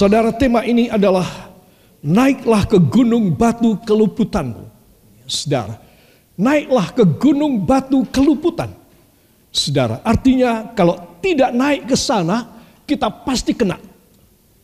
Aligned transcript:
Saudara, 0.00 0.32
tema 0.32 0.64
ini 0.64 0.88
adalah 0.88 1.52
naiklah 2.00 2.64
ke 2.64 2.80
gunung 2.80 3.36
batu 3.36 3.76
keluputanmu. 3.84 4.64
Saudara, 5.28 5.76
naiklah 6.40 6.88
ke 6.96 7.04
gunung 7.04 7.60
batu 7.68 8.08
keluputan. 8.08 8.72
Saudara, 9.52 10.00
artinya 10.00 10.72
kalau 10.72 10.96
tidak 11.20 11.52
naik 11.52 11.84
ke 11.84 12.00
sana, 12.00 12.48
kita 12.88 13.12
pasti 13.12 13.52
kena. 13.52 13.76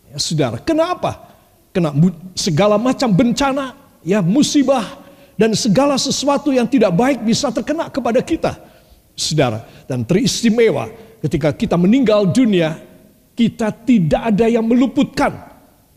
Ya, 0.09 0.17
saudara, 0.17 0.57
kenapa? 0.57 1.29
Kena 1.69 1.93
segala 2.33 2.81
macam 2.81 3.13
bencana, 3.13 3.77
ya 4.01 4.25
musibah, 4.25 5.05
dan 5.37 5.53
segala 5.53 6.01
sesuatu 6.01 6.49
yang 6.49 6.65
tidak 6.65 6.97
baik 6.97 7.21
bisa 7.21 7.53
terkena 7.53 7.93
kepada 7.93 8.25
kita. 8.25 8.57
Saudara, 9.13 9.69
dan 9.85 10.01
teristimewa 10.01 10.89
ketika 11.21 11.53
kita 11.53 11.77
meninggal 11.77 12.25
dunia, 12.25 12.86
kita 13.37 13.69
tidak 13.85 14.33
ada 14.33 14.49
yang 14.49 14.65
meluputkan. 14.65 15.37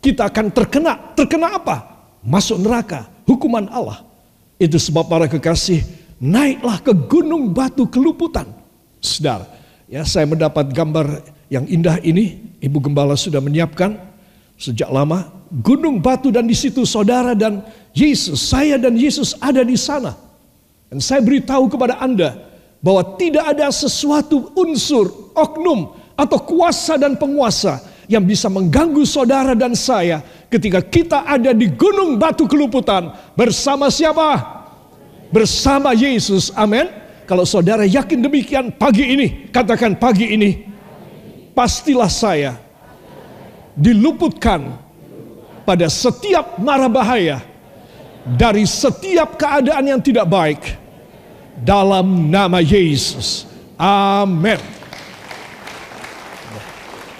Kita 0.04 0.28
akan 0.28 0.52
terkena. 0.52 1.16
Terkena 1.16 1.56
apa? 1.56 1.76
Masuk 2.20 2.60
neraka. 2.60 3.08
Hukuman 3.24 3.72
Allah. 3.72 4.04
Itu 4.60 4.76
sebab 4.76 5.08
para 5.08 5.26
kekasih, 5.32 5.88
naiklah 6.20 6.84
ke 6.84 6.92
gunung 6.92 7.56
batu 7.56 7.88
keluputan. 7.88 8.44
Saudara, 9.00 9.48
ya 9.88 10.04
saya 10.04 10.28
mendapat 10.28 10.68
gambar 10.76 11.24
yang 11.48 11.64
indah 11.64 11.96
ini. 12.04 12.52
Ibu 12.60 12.84
Gembala 12.84 13.16
sudah 13.16 13.40
menyiapkan 13.40 13.96
sejak 14.60 14.92
lama. 14.92 15.32
Gunung 15.50 16.04
batu 16.04 16.30
dan 16.30 16.44
di 16.46 16.54
situ 16.54 16.84
saudara 16.84 17.32
dan 17.34 17.64
Yesus, 17.96 18.52
saya 18.52 18.76
dan 18.76 19.00
Yesus 19.00 19.34
ada 19.40 19.64
di 19.64 19.80
sana. 19.80 20.14
Dan 20.92 21.00
saya 21.00 21.24
beritahu 21.24 21.72
kepada 21.72 21.98
Anda 22.04 22.36
bahwa 22.84 23.16
tidak 23.16 23.56
ada 23.56 23.72
sesuatu 23.72 24.52
unsur, 24.60 25.32
oknum, 25.34 25.99
atau 26.20 26.36
kuasa 26.44 27.00
dan 27.00 27.16
penguasa 27.16 27.80
yang 28.12 28.28
bisa 28.28 28.52
mengganggu 28.52 29.08
saudara 29.08 29.56
dan 29.56 29.72
saya 29.72 30.20
ketika 30.52 30.84
kita 30.84 31.24
ada 31.24 31.56
di 31.56 31.72
gunung 31.72 32.20
batu 32.20 32.44
keluputan 32.44 33.16
bersama 33.40 33.88
siapa? 33.88 34.60
Bersama 35.32 35.96
Yesus. 35.96 36.52
Amin. 36.58 36.90
Kalau 37.30 37.46
saudara 37.46 37.86
yakin 37.86 38.26
demikian 38.26 38.74
pagi 38.74 39.06
ini, 39.06 39.54
katakan 39.54 39.94
pagi 39.94 40.34
ini, 40.34 40.66
pastilah 41.54 42.10
saya 42.10 42.58
diluputkan 43.78 44.74
pada 45.64 45.86
setiap 45.86 46.58
mara 46.58 46.90
bahaya 46.90 47.46
dari 48.26 48.66
setiap 48.66 49.38
keadaan 49.38 49.86
yang 49.86 50.02
tidak 50.02 50.26
baik 50.26 50.62
dalam 51.62 52.34
nama 52.34 52.58
Yesus. 52.58 53.46
Amin. 53.78 54.79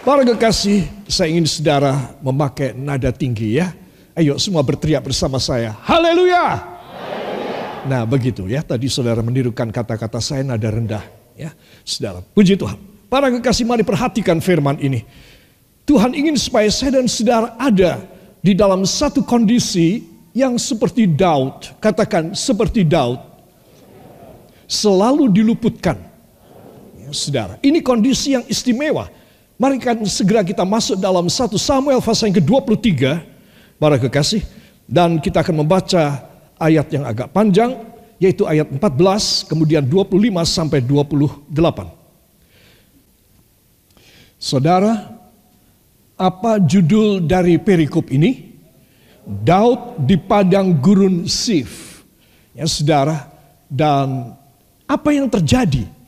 Para 0.10 0.26
kekasih, 0.26 0.90
saya 1.06 1.30
ingin 1.30 1.46
saudara 1.46 2.18
memakai 2.26 2.74
nada 2.74 3.14
tinggi 3.14 3.62
ya. 3.62 3.78
Ayo 4.18 4.42
semua 4.42 4.66
berteriak 4.66 5.06
bersama 5.06 5.38
saya. 5.38 5.78
Haleluya. 5.86 6.66
Nah 7.86 8.10
begitu 8.10 8.50
ya, 8.50 8.66
tadi 8.66 8.90
saudara 8.90 9.22
menirukan 9.22 9.70
kata-kata 9.70 10.18
saya 10.18 10.42
nada 10.42 10.66
rendah. 10.66 11.06
ya, 11.38 11.54
Saudara, 11.86 12.26
puji 12.26 12.58
Tuhan. 12.58 12.82
Para 13.06 13.30
kekasih 13.30 13.70
mari 13.70 13.86
perhatikan 13.86 14.42
firman 14.42 14.82
ini. 14.82 15.06
Tuhan 15.86 16.18
ingin 16.18 16.34
supaya 16.42 16.74
saya 16.74 16.98
dan 16.98 17.06
saudara 17.06 17.54
ada 17.62 18.02
di 18.42 18.58
dalam 18.58 18.90
satu 18.90 19.22
kondisi 19.22 20.10
yang 20.34 20.58
seperti 20.58 21.06
Daud. 21.06 21.78
Katakan 21.78 22.34
seperti 22.34 22.82
Daud. 22.82 23.22
Selalu 24.66 25.30
diluputkan. 25.30 26.02
Ya, 26.98 27.14
saudara, 27.14 27.62
ini 27.62 27.78
kondisi 27.86 28.34
yang 28.34 28.42
istimewa 28.50 29.19
Mari 29.60 29.76
kan 29.76 30.00
segera 30.08 30.40
kita 30.40 30.64
masuk 30.64 30.96
dalam 30.96 31.28
satu 31.28 31.60
Samuel 31.60 32.00
pasal 32.00 32.32
yang 32.32 32.40
ke-23, 32.40 32.88
para 33.76 34.00
kekasih. 34.00 34.40
Dan 34.88 35.20
kita 35.20 35.44
akan 35.44 35.68
membaca 35.68 36.24
ayat 36.56 36.88
yang 36.96 37.04
agak 37.04 37.28
panjang, 37.36 37.76
yaitu 38.24 38.48
ayat 38.48 38.72
14, 38.72 39.52
kemudian 39.52 39.84
25 39.84 40.16
sampai 40.48 40.80
28. 40.80 41.52
Saudara, 44.40 45.12
apa 46.16 46.64
judul 46.64 47.20
dari 47.28 47.60
perikop 47.60 48.08
ini? 48.16 48.56
Daud 49.28 50.08
di 50.08 50.16
padang 50.16 50.72
gurun 50.72 51.28
Sif. 51.28 52.00
Ya 52.56 52.64
saudara, 52.64 53.28
dan 53.68 54.40
apa 54.88 55.12
yang 55.12 55.28
terjadi? 55.28 55.99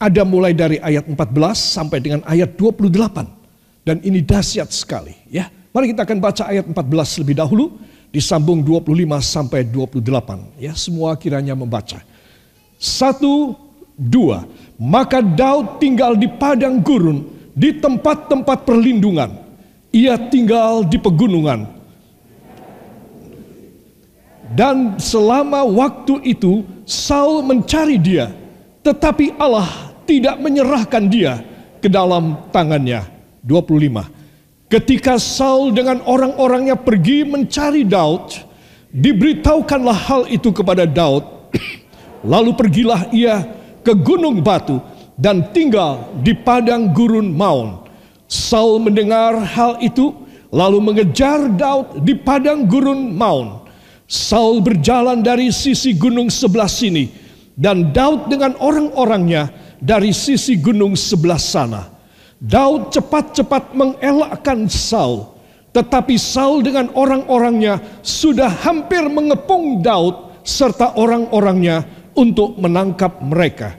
Ada 0.00 0.24
mulai 0.24 0.56
dari 0.56 0.80
ayat 0.80 1.04
14 1.04 1.20
sampai 1.52 2.00
dengan 2.00 2.24
ayat 2.24 2.56
28. 2.56 3.84
Dan 3.84 4.00
ini 4.00 4.24
dahsyat 4.24 4.72
sekali 4.72 5.12
ya. 5.28 5.52
Mari 5.70 5.92
kita 5.92 6.08
akan 6.08 6.18
baca 6.18 6.48
ayat 6.48 6.64
14 6.64 7.20
lebih 7.20 7.36
dahulu 7.36 7.76
disambung 8.10 8.64
25 8.64 8.90
sampai 9.22 9.62
28 9.68 10.58
ya 10.58 10.72
semua 10.72 11.14
kiranya 11.20 11.52
membaca. 11.52 12.00
Satu, 12.80 13.54
dua. 14.00 14.48
Maka 14.80 15.20
Daud 15.20 15.76
tinggal 15.76 16.16
di 16.16 16.24
padang 16.24 16.80
gurun 16.80 17.28
di 17.52 17.76
tempat-tempat 17.76 18.64
perlindungan. 18.64 19.36
Ia 19.92 20.16
tinggal 20.16 20.88
di 20.88 20.96
pegunungan. 20.96 21.68
Dan 24.50 24.96
selama 24.96 25.62
waktu 25.62 26.24
itu 26.24 26.64
Saul 26.88 27.44
mencari 27.44 28.00
dia, 28.00 28.34
tetapi 28.82 29.36
Allah 29.38 29.89
tidak 30.10 30.42
menyerahkan 30.42 31.06
dia 31.06 31.38
ke 31.78 31.86
dalam 31.86 32.50
tangannya. 32.50 33.06
25. 33.46 34.66
Ketika 34.66 35.22
Saul 35.22 35.70
dengan 35.70 36.02
orang-orangnya 36.02 36.74
pergi 36.74 37.22
mencari 37.22 37.86
Daud, 37.86 38.34
diberitahukanlah 38.90 39.98
hal 40.10 40.22
itu 40.26 40.50
kepada 40.50 40.82
Daud. 40.82 41.22
Lalu 42.32 42.50
pergilah 42.58 43.06
ia 43.14 43.46
ke 43.86 43.94
gunung 43.94 44.42
batu 44.42 44.82
dan 45.14 45.46
tinggal 45.54 46.10
di 46.20 46.34
padang 46.34 46.90
gurun 46.90 47.30
Maun. 47.30 47.86
Saul 48.26 48.82
mendengar 48.82 49.38
hal 49.40 49.80
itu 49.80 50.12
lalu 50.52 50.78
mengejar 50.78 51.50
Daud 51.50 52.04
di 52.04 52.12
padang 52.14 52.68
gurun 52.68 53.14
Maun. 53.14 53.62
Saul 54.10 54.60
berjalan 54.60 55.22
dari 55.22 55.48
sisi 55.54 55.96
gunung 55.96 56.28
sebelah 56.28 56.68
sini 56.68 57.08
dan 57.56 57.90
Daud 57.92 58.28
dengan 58.28 58.56
orang-orangnya 58.58 59.50
dari 59.80 60.12
sisi 60.12 60.60
gunung 60.60 60.94
sebelah 60.94 61.40
sana. 61.40 61.88
Daud 62.40 62.92
cepat-cepat 62.92 63.76
mengelakkan 63.76 64.64
Saul, 64.68 65.28
tetapi 65.72 66.16
Saul 66.16 66.64
dengan 66.64 66.88
orang-orangnya 66.96 68.00
sudah 68.00 68.48
hampir 68.64 69.04
mengepung 69.08 69.84
Daud 69.84 70.40
serta 70.40 70.96
orang-orangnya 70.96 71.84
untuk 72.16 72.56
menangkap 72.56 73.20
mereka. 73.20 73.76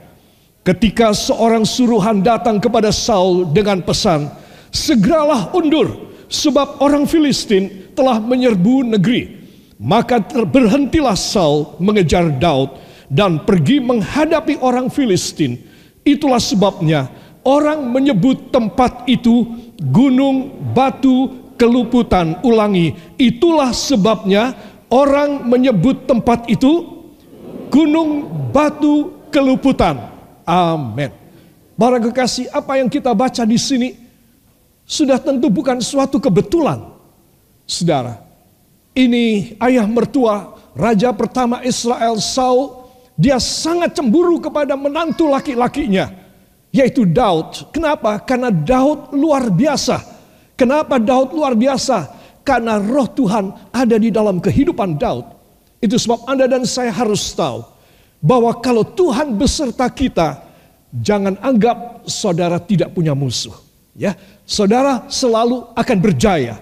Ketika 0.62 1.10
seorang 1.10 1.66
suruhan 1.66 2.22
datang 2.22 2.62
kepada 2.62 2.94
Saul 2.94 3.50
dengan 3.50 3.82
pesan, 3.82 4.30
"Segeralah 4.70 5.50
undur, 5.58 6.14
sebab 6.30 6.78
orang 6.78 7.02
Filistin 7.02 7.90
telah 7.98 8.22
menyerbu 8.22 8.94
negeri." 8.94 9.42
Maka 9.82 10.22
berhentilah 10.46 11.18
Saul 11.18 11.74
mengejar 11.82 12.30
Daud 12.38 12.78
dan 13.10 13.42
pergi 13.42 13.82
menghadapi 13.82 14.62
orang 14.62 14.86
Filistin 14.86 15.58
Itulah 16.02 16.42
sebabnya 16.42 17.06
orang 17.46 17.86
menyebut 17.86 18.50
tempat 18.50 19.06
itu 19.06 19.46
gunung 19.78 20.50
batu 20.74 21.54
keluputan. 21.58 22.38
Ulangi, 22.42 22.94
itulah 23.18 23.70
sebabnya 23.70 24.54
orang 24.90 25.46
menyebut 25.46 26.06
tempat 26.10 26.50
itu 26.50 27.02
gunung 27.70 28.26
batu 28.50 29.14
keluputan. 29.30 30.10
Amin. 30.42 31.10
Para 31.78 31.98
kekasih, 31.98 32.50
apa 32.50 32.78
yang 32.78 32.86
kita 32.90 33.10
baca 33.10 33.42
di 33.42 33.58
sini 33.58 33.94
sudah 34.82 35.18
tentu 35.18 35.48
bukan 35.50 35.78
suatu 35.80 36.18
kebetulan. 36.18 36.78
Saudara, 37.62 38.20
ini 38.92 39.54
ayah 39.62 39.86
mertua 39.86 40.58
raja 40.76 41.14
pertama 41.14 41.62
Israel 41.64 42.18
Saul 42.18 42.81
dia 43.16 43.36
sangat 43.38 43.92
cemburu 43.92 44.40
kepada 44.40 44.72
menantu 44.74 45.28
laki-lakinya, 45.28 46.08
yaitu 46.72 47.04
Daud. 47.04 47.70
Kenapa? 47.70 48.20
Karena 48.24 48.48
Daud 48.48 49.12
luar 49.12 49.52
biasa. 49.52 50.00
Kenapa 50.56 50.96
Daud 50.96 51.36
luar 51.36 51.52
biasa? 51.52 52.08
Karena 52.42 52.80
roh 52.80 53.06
Tuhan 53.06 53.70
ada 53.70 53.96
di 54.00 54.10
dalam 54.10 54.42
kehidupan 54.42 54.98
Daud. 54.98 55.26
Itu 55.82 55.98
sebab 55.98 56.26
Anda 56.30 56.46
dan 56.46 56.62
saya 56.62 56.94
harus 56.94 57.34
tahu 57.34 57.66
bahwa 58.22 58.54
kalau 58.62 58.86
Tuhan 58.86 59.34
beserta 59.34 59.90
kita, 59.90 60.38
jangan 60.94 61.34
anggap 61.42 62.06
saudara 62.06 62.62
tidak 62.62 62.94
punya 62.94 63.18
musuh. 63.18 63.54
Ya, 63.92 64.16
saudara 64.46 65.04
selalu 65.10 65.68
akan 65.74 65.98
berjaya. 66.00 66.56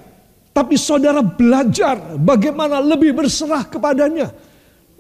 Tapi 0.51 0.75
saudara 0.75 1.23
belajar 1.23 2.19
bagaimana 2.19 2.83
lebih 2.83 3.15
berserah 3.15 3.63
kepadanya 3.63 4.35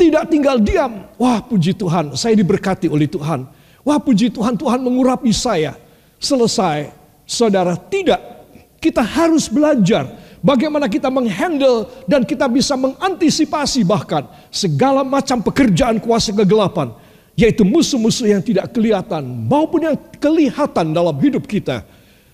tidak 0.00 0.32
tinggal 0.32 0.56
diam. 0.56 1.04
Wah 1.20 1.44
puji 1.44 1.76
Tuhan, 1.76 2.16
saya 2.16 2.32
diberkati 2.32 2.88
oleh 2.88 3.04
Tuhan. 3.04 3.44
Wah 3.84 4.00
puji 4.00 4.32
Tuhan, 4.32 4.56
Tuhan 4.56 4.80
mengurapi 4.80 5.28
saya. 5.28 5.76
Selesai. 6.16 6.96
Saudara 7.28 7.76
tidak. 7.76 8.18
Kita 8.80 9.04
harus 9.04 9.52
belajar 9.52 10.08
bagaimana 10.40 10.88
kita 10.88 11.12
menghandle 11.12 11.84
dan 12.08 12.24
kita 12.24 12.48
bisa 12.48 12.72
mengantisipasi 12.80 13.84
bahkan 13.84 14.24
segala 14.48 15.04
macam 15.04 15.44
pekerjaan 15.44 16.00
kuasa 16.00 16.32
kegelapan, 16.32 16.96
yaitu 17.36 17.60
musuh-musuh 17.60 18.24
yang 18.24 18.40
tidak 18.40 18.72
kelihatan 18.72 19.20
maupun 19.46 19.84
yang 19.84 19.96
kelihatan 20.16 20.96
dalam 20.96 21.12
hidup 21.20 21.44
kita. 21.44 21.84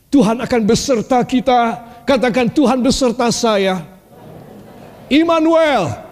Tuhan 0.07 0.39
akan 0.39 0.61
beserta 0.63 1.19
kita, 1.27 1.83
katakan 2.07 2.47
Tuhan 2.47 2.79
beserta 2.79 3.27
saya. 3.35 3.83
Immanuel, 5.11 6.06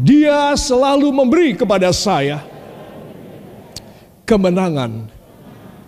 dia 0.00 0.56
selalu 0.56 1.12
memberi 1.12 1.52
kepada 1.52 1.92
saya 1.92 2.40
kemenangan. 4.24 5.12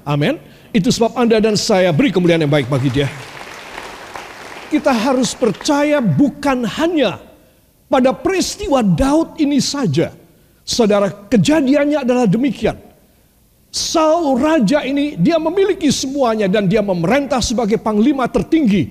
Amin. 0.04 0.36
Itu 0.76 0.92
sebab 0.92 1.16
Anda 1.16 1.40
dan 1.40 1.56
saya 1.56 1.88
beri 1.94 2.12
kemuliaan 2.12 2.44
yang 2.44 2.52
baik 2.52 2.68
bagi 2.68 2.92
dia. 2.92 3.08
Kita 4.68 4.92
harus 4.92 5.32
percaya 5.32 6.04
bukan 6.04 6.66
hanya 6.66 7.22
pada 7.88 8.12
peristiwa 8.12 8.84
Daud 8.84 9.40
ini 9.40 9.62
saja. 9.62 10.12
Saudara, 10.66 11.08
kejadiannya 11.08 12.04
adalah 12.04 12.26
demikian. 12.28 12.76
Saul 13.74 14.38
raja 14.38 14.82
ini 14.86 15.18
dia 15.18 15.38
memiliki 15.38 15.90
semuanya 15.90 16.46
dan 16.46 16.70
dia 16.70 16.82
memerintah 16.82 17.42
sebagai 17.42 17.78
panglima 17.78 18.26
tertinggi 18.30 18.86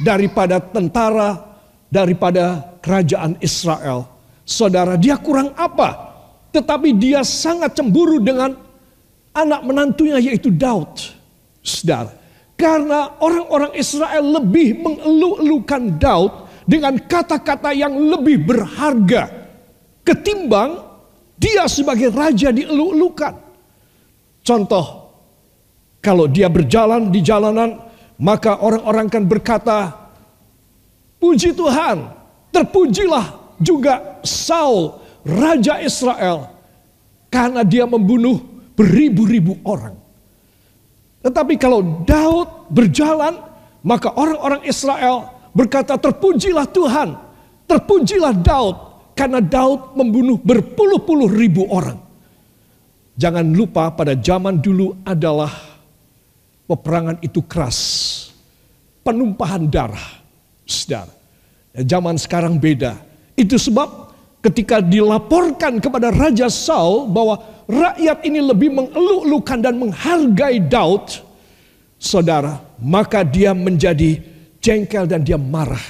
daripada 0.00 0.56
tentara 0.56 1.36
daripada 1.92 2.76
kerajaan 2.80 3.36
Israel. 3.44 4.08
Saudara, 4.42 4.98
dia 4.98 5.14
kurang 5.18 5.54
apa? 5.54 6.12
Tetapi 6.50 6.92
dia 6.98 7.22
sangat 7.22 7.78
cemburu 7.78 8.18
dengan 8.18 8.58
anak 9.32 9.60
menantunya 9.64 10.20
yaitu 10.20 10.52
Daud. 10.52 10.92
Saudara, 11.62 12.10
karena 12.58 13.16
orang-orang 13.22 13.72
Israel 13.78 14.42
lebih 14.42 14.82
mengeluh-elukan 14.82 15.82
Daud 15.96 16.32
dengan 16.66 16.94
kata-kata 16.98 17.74
yang 17.74 17.94
lebih 17.94 18.42
berharga 18.42 19.30
ketimbang 20.06 20.78
dia 21.38 21.66
sebagai 21.66 22.14
raja 22.14 22.54
dielu-elukan. 22.54 23.34
Contoh, 24.42 24.86
kalau 25.98 26.30
dia 26.30 26.46
berjalan 26.46 27.10
di 27.10 27.18
jalanan, 27.22 27.82
maka 28.18 28.58
orang-orang 28.62 29.10
kan 29.10 29.26
berkata, 29.26 29.90
"Puji 31.18 31.54
Tuhan, 31.54 32.10
terpujilah 32.54 33.41
juga 33.62 34.20
Saul, 34.26 34.98
raja 35.22 35.78
Israel, 35.80 36.50
karena 37.30 37.62
dia 37.62 37.86
membunuh 37.86 38.42
beribu-ribu 38.74 39.62
orang." 39.64 39.96
Tetapi 41.22 41.54
kalau 41.54 42.02
Daud 42.02 42.66
berjalan, 42.68 43.38
maka 43.86 44.10
orang-orang 44.10 44.66
Israel 44.66 45.30
berkata, 45.54 45.94
"Terpujilah 45.94 46.66
Tuhan, 46.66 47.14
terpujilah 47.70 48.34
Daud, 48.34 48.76
karena 49.14 49.38
Daud 49.38 49.94
membunuh 49.94 50.36
berpuluh-puluh 50.42 51.30
ribu 51.30 51.70
orang." 51.70 52.02
Jangan 53.14 53.46
lupa, 53.54 53.92
pada 53.94 54.18
zaman 54.18 54.58
dulu 54.58 54.98
adalah 55.06 55.52
peperangan 56.66 57.20
itu 57.22 57.44
keras, 57.44 57.78
penumpahan 59.04 59.68
darah, 59.68 60.24
saudara. 60.64 61.12
Zaman 61.76 62.16
sekarang 62.16 62.56
beda. 62.56 63.11
Itu 63.42 63.58
sebab 63.58 64.14
ketika 64.38 64.78
dilaporkan 64.78 65.82
kepada 65.82 66.14
Raja 66.14 66.46
Saul 66.46 67.10
bahwa 67.10 67.42
rakyat 67.66 68.22
ini 68.22 68.38
lebih 68.38 68.70
mengeluh-elukan 68.70 69.58
dan 69.58 69.82
menghargai 69.82 70.62
Daud, 70.62 71.10
saudara, 71.98 72.62
maka 72.78 73.26
dia 73.26 73.50
menjadi 73.50 74.22
jengkel 74.62 75.10
dan 75.10 75.26
dia 75.26 75.34
marah. 75.34 75.82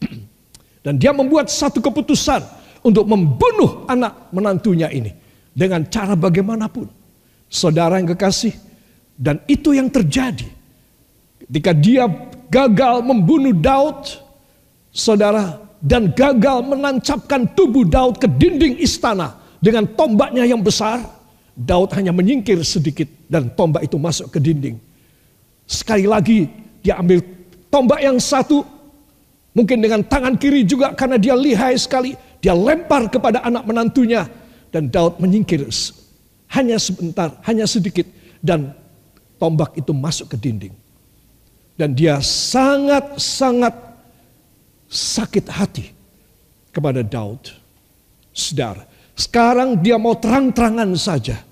Dan 0.84 1.00
dia 1.00 1.16
membuat 1.16 1.48
satu 1.48 1.80
keputusan 1.80 2.44
untuk 2.84 3.08
membunuh 3.08 3.88
anak 3.88 4.28
menantunya 4.36 4.92
ini 4.92 5.16
dengan 5.48 5.80
cara 5.88 6.12
bagaimanapun. 6.12 6.84
Saudara 7.48 7.96
yang 7.96 8.12
kekasih, 8.12 8.52
dan 9.16 9.40
itu 9.48 9.72
yang 9.72 9.88
terjadi. 9.88 10.44
Ketika 11.48 11.72
dia 11.72 12.04
gagal 12.52 13.00
membunuh 13.00 13.56
Daud, 13.56 14.20
saudara, 14.92 15.63
dan 15.84 16.08
gagal 16.16 16.64
menancapkan 16.64 17.44
tubuh 17.52 17.84
Daud 17.84 18.16
ke 18.16 18.24
dinding 18.24 18.80
istana 18.80 19.36
dengan 19.60 19.84
tombaknya 19.84 20.48
yang 20.48 20.64
besar, 20.64 21.04
Daud 21.52 21.92
hanya 21.92 22.08
menyingkir 22.08 22.56
sedikit 22.64 23.04
dan 23.28 23.52
tombak 23.52 23.84
itu 23.84 24.00
masuk 24.00 24.32
ke 24.32 24.40
dinding. 24.40 24.80
Sekali 25.68 26.08
lagi 26.08 26.48
dia 26.80 26.96
ambil 26.96 27.20
tombak 27.68 28.00
yang 28.00 28.16
satu, 28.16 28.64
mungkin 29.52 29.84
dengan 29.84 30.00
tangan 30.00 30.40
kiri 30.40 30.64
juga 30.64 30.96
karena 30.96 31.20
dia 31.20 31.36
lihai 31.36 31.76
sekali, 31.76 32.16
dia 32.40 32.56
lempar 32.56 33.12
kepada 33.12 33.44
anak 33.44 33.68
menantunya 33.68 34.24
dan 34.72 34.88
Daud 34.88 35.20
menyingkir 35.20 35.68
hanya 36.48 36.80
sebentar, 36.80 37.28
hanya 37.44 37.68
sedikit 37.68 38.08
dan 38.40 38.72
tombak 39.36 39.76
itu 39.76 39.92
masuk 39.92 40.32
ke 40.32 40.36
dinding. 40.40 40.72
Dan 41.76 41.92
dia 41.92 42.24
sangat-sangat 42.24 43.83
sakit 44.94 45.50
hati 45.50 45.90
kepada 46.70 47.02
Daud. 47.02 47.50
Saudara, 48.30 48.86
sekarang 49.18 49.82
dia 49.82 49.98
mau 49.98 50.14
terang-terangan 50.14 50.94
saja. 50.94 51.42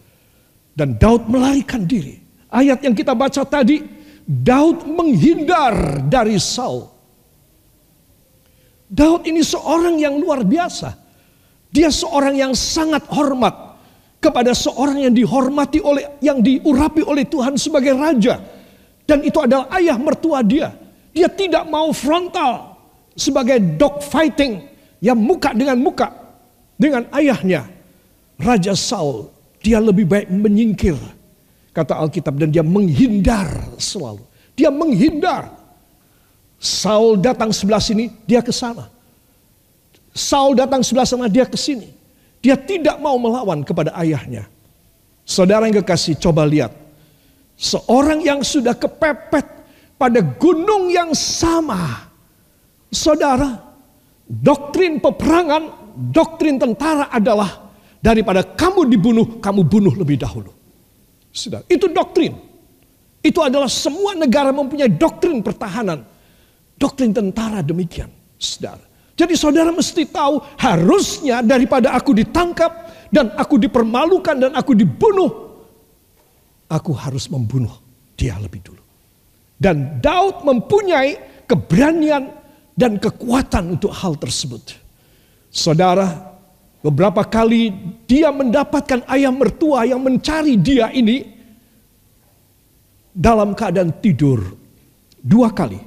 Dan 0.72 0.96
Daud 0.96 1.28
melarikan 1.28 1.84
diri. 1.84 2.16
Ayat 2.48 2.80
yang 2.80 2.96
kita 2.96 3.12
baca 3.12 3.44
tadi, 3.44 3.84
Daud 4.24 4.88
menghindar 4.88 6.00
dari 6.08 6.40
Saul. 6.40 6.88
Daud 8.88 9.28
ini 9.28 9.44
seorang 9.44 10.00
yang 10.00 10.16
luar 10.16 10.46
biasa. 10.46 10.96
Dia 11.72 11.92
seorang 11.92 12.36
yang 12.36 12.52
sangat 12.56 13.04
hormat 13.08 13.52
kepada 14.20 14.52
seorang 14.56 15.08
yang 15.08 15.14
dihormati 15.16 15.80
oleh 15.80 16.20
yang 16.20 16.40
diurapi 16.40 17.04
oleh 17.04 17.24
Tuhan 17.28 17.56
sebagai 17.56 17.96
raja. 17.96 18.40
Dan 19.04 19.24
itu 19.24 19.40
adalah 19.40 19.68
ayah 19.76 19.96
mertua 19.96 20.40
dia. 20.44 20.72
Dia 21.12 21.28
tidak 21.28 21.68
mau 21.68 21.92
frontal 21.92 22.71
sebagai 23.16 23.60
dog 23.76 24.00
fighting 24.04 24.64
yang 25.02 25.18
muka 25.18 25.52
dengan 25.52 25.76
muka 25.80 26.22
dengan 26.82 27.06
ayahnya, 27.14 27.68
Raja 28.42 28.74
Saul, 28.74 29.30
dia 29.62 29.78
lebih 29.78 30.02
baik 30.02 30.26
menyingkir, 30.26 30.98
kata 31.70 31.94
Alkitab, 31.94 32.34
dan 32.34 32.50
dia 32.50 32.66
menghindar 32.66 33.46
selalu. 33.78 34.26
Dia 34.58 34.68
menghindar. 34.74 35.48
Saul 36.58 37.18
datang 37.22 37.54
sebelah 37.54 37.78
sini, 37.78 38.10
dia 38.26 38.42
ke 38.42 38.50
sana. 38.50 38.90
Saul 40.10 40.58
datang 40.58 40.82
sebelah 40.82 41.06
sana, 41.06 41.30
dia 41.30 41.46
ke 41.46 41.54
sini. 41.54 41.90
Dia 42.42 42.58
tidak 42.58 42.98
mau 42.98 43.14
melawan 43.14 43.62
kepada 43.62 43.94
ayahnya. 44.02 44.50
Saudara 45.22 45.70
yang 45.70 45.78
kekasih, 45.82 46.18
coba 46.18 46.42
lihat. 46.42 46.74
Seorang 47.54 48.26
yang 48.26 48.42
sudah 48.42 48.74
kepepet 48.74 49.46
pada 49.94 50.18
gunung 50.18 50.90
yang 50.90 51.14
sama. 51.14 52.11
Saudara, 52.92 53.56
doktrin 54.28 55.00
peperangan 55.00 55.96
doktrin 56.12 56.56
tentara 56.56 57.08
adalah 57.12 57.72
daripada 58.00 58.44
kamu 58.44 58.88
dibunuh, 58.88 59.26
kamu 59.40 59.64
bunuh 59.64 59.94
lebih 59.96 60.20
dahulu. 60.20 60.52
Sudah, 61.32 61.64
itu 61.68 61.88
doktrin. 61.88 62.36
Itu 63.22 63.40
adalah 63.40 63.70
semua 63.70 64.12
negara 64.12 64.50
mempunyai 64.52 64.92
doktrin 64.92 65.40
pertahanan. 65.40 66.04
Doktrin 66.76 67.14
tentara 67.14 67.62
demikian, 67.62 68.10
saudara. 68.36 68.82
Jadi 69.14 69.38
saudara 69.38 69.70
mesti 69.70 70.08
tahu 70.08 70.42
harusnya 70.58 71.44
daripada 71.44 71.94
aku 71.94 72.16
ditangkap 72.16 72.90
dan 73.12 73.30
aku 73.38 73.60
dipermalukan 73.60 74.34
dan 74.34 74.52
aku 74.56 74.74
dibunuh, 74.74 75.30
aku 76.66 76.90
harus 76.96 77.30
membunuh 77.30 77.72
dia 78.18 78.34
lebih 78.40 78.64
dulu. 78.66 78.82
Dan 79.62 80.02
Daud 80.02 80.42
mempunyai 80.42 81.44
keberanian 81.46 82.41
dan 82.72 82.96
kekuatan 82.96 83.76
untuk 83.78 83.92
hal 83.92 84.16
tersebut. 84.16 84.76
Saudara, 85.52 86.32
beberapa 86.80 87.20
kali 87.24 87.70
dia 88.08 88.32
mendapatkan 88.32 89.04
ayah 89.12 89.32
mertua 89.32 89.84
yang 89.84 90.00
mencari 90.00 90.56
dia 90.56 90.88
ini 90.90 91.28
dalam 93.12 93.52
keadaan 93.52 93.92
tidur. 94.00 94.56
Dua 95.20 95.52
kali. 95.52 95.78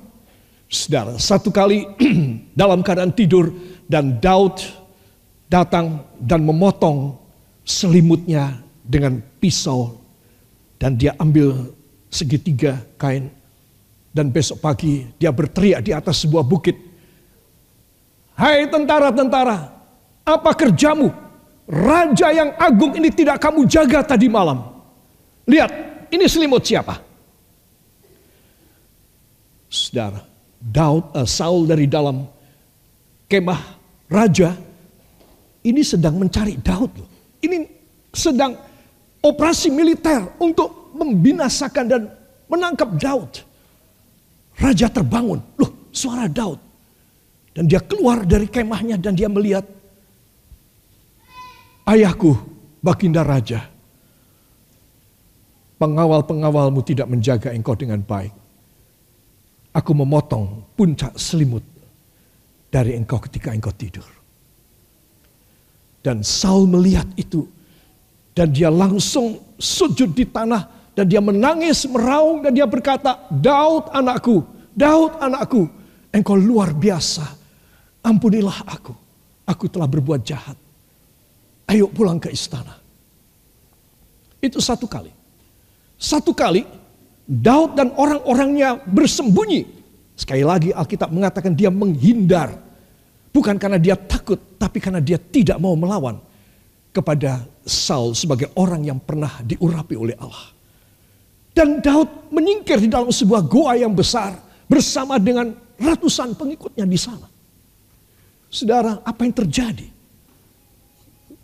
Saudara, 0.70 1.18
satu 1.18 1.50
kali 1.50 1.86
dalam 2.62 2.86
keadaan 2.86 3.14
tidur 3.14 3.52
dan 3.86 4.18
Daud 4.22 4.62
datang 5.50 6.06
dan 6.18 6.42
memotong 6.42 7.18
selimutnya 7.66 8.62
dengan 8.86 9.22
pisau 9.42 9.98
dan 10.78 10.98
dia 10.98 11.18
ambil 11.18 11.74
segitiga 12.10 12.82
kain 12.96 13.34
dan 14.16 14.32
besok 14.32 14.64
pagi 14.64 15.12
dia 15.20 15.36
berteriak 15.36 15.84
di 15.84 15.92
atas 15.92 16.24
sebuah 16.24 16.48
bukit 16.48 16.96
Hai 18.36 18.68
tentara-tentara, 18.68 19.58
apa 20.28 20.52
kerjamu? 20.60 21.08
Raja 21.66 22.36
yang 22.36 22.52
agung 22.60 22.94
ini 22.94 23.08
tidak 23.08 23.40
kamu 23.40 23.64
jaga 23.64 24.04
tadi 24.04 24.28
malam. 24.28 24.60
Lihat, 25.48 25.72
ini 26.12 26.28
selimut 26.28 26.62
siapa? 26.62 27.00
Saudara, 29.72 30.20
Daud, 30.60 31.16
uh, 31.16 31.24
Saul 31.24 31.64
dari 31.64 31.88
dalam 31.88 32.28
kemah 33.26 33.62
raja 34.12 34.54
ini 35.66 35.82
sedang 35.82 36.20
mencari 36.20 36.60
Daud 36.60 36.92
loh. 36.92 37.10
Ini 37.40 37.58
sedang 38.12 38.52
operasi 39.24 39.72
militer 39.72 40.38
untuk 40.44 40.92
membinasakan 40.94 41.86
dan 41.88 42.12
menangkap 42.52 42.94
Daud. 43.00 43.55
Raja 44.56 44.88
terbangun, 44.88 45.40
loh 45.60 45.72
suara 45.92 46.28
Daud. 46.32 46.60
Dan 47.56 47.72
dia 47.72 47.80
keluar 47.80 48.28
dari 48.28 48.52
kemahnya 48.52 49.00
dan 49.00 49.16
dia 49.16 49.32
melihat 49.32 49.64
ayahku 51.88 52.36
Baginda 52.84 53.24
Raja. 53.24 53.72
Pengawal-pengawalmu 55.76 56.84
tidak 56.84 57.08
menjaga 57.08 57.52
engkau 57.52 57.76
dengan 57.76 58.00
baik. 58.04 58.32
Aku 59.76 59.92
memotong 59.92 60.64
puncak 60.76 61.20
selimut 61.20 61.64
dari 62.72 62.96
engkau 62.96 63.20
ketika 63.24 63.52
engkau 63.52 63.76
tidur. 63.76 64.08
Dan 66.00 66.24
Saul 66.24 66.70
melihat 66.70 67.08
itu. 67.18 67.50
Dan 68.36 68.52
dia 68.52 68.70
langsung 68.70 69.40
sujud 69.58 70.12
di 70.12 70.28
tanah. 70.28 70.85
Dan 70.96 71.12
dia 71.12 71.20
menangis, 71.20 71.84
meraung 71.92 72.40
dan 72.40 72.56
dia 72.56 72.64
berkata, 72.64 73.28
Daud 73.28 73.92
anakku, 73.92 74.48
Daud 74.72 75.20
anakku, 75.20 75.68
engkau 76.10 76.40
luar 76.40 76.72
biasa. 76.72 77.28
Ampunilah 78.00 78.64
aku, 78.64 78.96
aku 79.44 79.66
telah 79.68 79.92
berbuat 79.92 80.24
jahat. 80.24 80.56
Ayo 81.68 81.92
pulang 81.92 82.22
ke 82.22 82.32
istana. 82.32 82.80
Itu 84.40 84.64
satu 84.64 84.88
kali. 84.88 85.12
Satu 86.00 86.32
kali 86.32 86.64
Daud 87.26 87.76
dan 87.76 87.92
orang-orangnya 87.98 88.80
bersembunyi. 88.86 89.68
Sekali 90.16 90.46
lagi 90.46 90.70
Alkitab 90.72 91.12
mengatakan 91.12 91.52
dia 91.52 91.68
menghindar 91.68 92.66
Bukan 93.36 93.60
karena 93.60 93.76
dia 93.76 94.00
takut, 94.00 94.40
tapi 94.56 94.80
karena 94.80 95.04
dia 95.04 95.20
tidak 95.20 95.60
mau 95.60 95.76
melawan 95.76 96.24
kepada 96.96 97.44
Saul 97.68 98.16
sebagai 98.16 98.48
orang 98.56 98.88
yang 98.88 98.96
pernah 98.96 99.44
diurapi 99.44 99.92
oleh 100.00 100.16
Allah. 100.16 100.55
Dan 101.56 101.80
Daud 101.80 102.36
menyingkir 102.36 102.84
di 102.84 102.92
dalam 102.92 103.08
sebuah 103.08 103.48
goa 103.48 103.80
yang 103.80 103.96
besar 103.96 104.36
bersama 104.68 105.16
dengan 105.16 105.56
ratusan 105.80 106.36
pengikutnya 106.36 106.84
di 106.84 107.00
sana. 107.00 107.32
Saudara, 108.52 109.00
apa 109.08 109.24
yang 109.24 109.32
terjadi? 109.32 109.88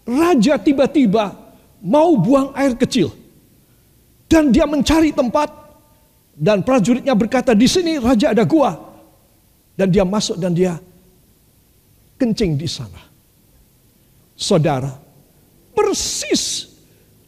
Raja 0.04 0.60
tiba-tiba 0.60 1.32
mau 1.80 2.20
buang 2.20 2.52
air 2.60 2.76
kecil. 2.76 3.08
Dan 4.28 4.52
dia 4.52 4.68
mencari 4.68 5.16
tempat 5.16 5.52
dan 6.36 6.64
prajuritnya 6.64 7.12
berkata, 7.16 7.52
"Di 7.52 7.68
sini 7.68 8.00
raja 8.00 8.32
ada 8.32 8.48
gua." 8.48 8.76
Dan 9.76 9.92
dia 9.92 10.08
masuk 10.08 10.40
dan 10.40 10.56
dia 10.56 10.80
kencing 12.16 12.56
di 12.56 12.70
sana. 12.70 13.02
Saudara, 14.38 14.94
persis 15.76 16.70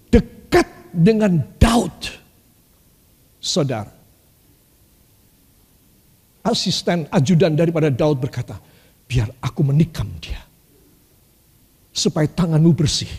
dekat 0.08 0.66
dengan 0.96 1.44
Daud. 1.60 2.23
Saudara, 3.44 3.92
asisten 6.48 7.12
ajudan 7.12 7.60
daripada 7.60 7.92
Daud 7.92 8.24
berkata, 8.24 8.56
biar 9.04 9.28
aku 9.44 9.68
menikam 9.68 10.08
dia. 10.24 10.40
Supaya 11.92 12.24
tanganmu 12.24 12.72
bersih. 12.72 13.12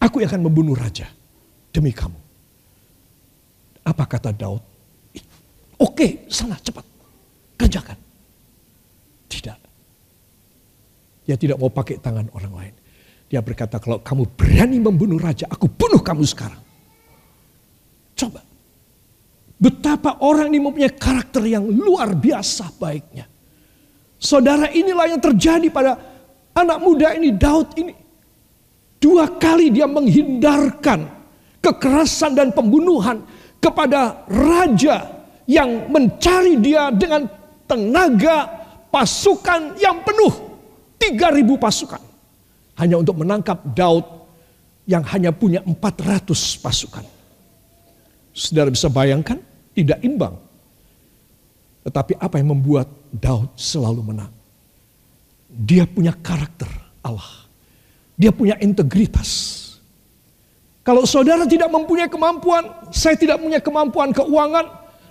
Aku 0.00 0.24
yang 0.24 0.32
akan 0.32 0.48
membunuh 0.48 0.72
raja 0.72 1.04
demi 1.68 1.92
kamu. 1.92 2.16
Apa 3.84 4.08
kata 4.08 4.32
Daud? 4.32 4.64
Oke, 5.76 6.24
sana 6.32 6.56
cepat. 6.56 6.82
Kerjakan. 7.60 8.00
Tidak. 9.28 9.58
Dia 11.28 11.36
tidak 11.36 11.60
mau 11.60 11.68
pakai 11.68 12.00
tangan 12.00 12.32
orang 12.32 12.54
lain. 12.56 12.74
Dia 13.28 13.44
berkata, 13.44 13.76
kalau 13.76 14.00
kamu 14.00 14.32
berani 14.32 14.80
membunuh 14.80 15.20
raja, 15.20 15.44
aku 15.46 15.68
bunuh 15.68 16.00
kamu 16.00 16.24
sekarang. 16.24 16.58
Coba. 18.16 18.49
Betapa 19.60 20.24
orang 20.24 20.48
ini 20.48 20.56
mempunyai 20.56 20.96
karakter 20.96 21.44
yang 21.44 21.68
luar 21.68 22.16
biasa 22.16 22.80
baiknya. 22.80 23.28
Saudara 24.16 24.72
inilah 24.72 25.12
yang 25.12 25.20
terjadi 25.20 25.68
pada 25.68 26.00
anak 26.56 26.80
muda 26.80 27.12
ini, 27.12 27.28
Daud 27.36 27.76
ini. 27.76 27.92
Dua 28.96 29.28
kali 29.36 29.68
dia 29.68 29.84
menghindarkan 29.84 31.08
kekerasan 31.60 32.32
dan 32.36 32.56
pembunuhan 32.56 33.20
kepada 33.60 34.24
raja 34.28 35.28
yang 35.44 35.92
mencari 35.92 36.56
dia 36.56 36.88
dengan 36.88 37.28
tenaga 37.68 38.48
pasukan 38.88 39.76
yang 39.76 40.00
penuh. 40.00 40.32
3000 41.00 41.56
pasukan. 41.60 42.02
Hanya 42.80 42.96
untuk 42.96 43.20
menangkap 43.20 43.60
Daud 43.76 44.04
yang 44.88 45.04
hanya 45.04 45.32
punya 45.32 45.60
400 45.64 46.32
pasukan. 46.60 47.04
Saudara 48.32 48.72
bisa 48.72 48.88
bayangkan? 48.88 49.49
Tidak 49.74 49.98
imbang. 50.02 50.34
Tetapi 51.86 52.18
apa 52.20 52.36
yang 52.36 52.52
membuat 52.52 52.90
Daud 53.08 53.56
selalu 53.56 54.12
menang? 54.12 54.32
Dia 55.50 55.88
punya 55.88 56.14
karakter 56.14 56.68
Allah. 57.00 57.48
Dia 58.20 58.30
punya 58.30 58.60
integritas. 58.60 59.58
Kalau 60.84 61.04
saudara 61.08 61.44
tidak 61.48 61.72
mempunyai 61.72 62.08
kemampuan, 62.08 62.66
saya 62.92 63.16
tidak 63.16 63.40
punya 63.40 63.60
kemampuan 63.60 64.12
keuangan 64.12 64.66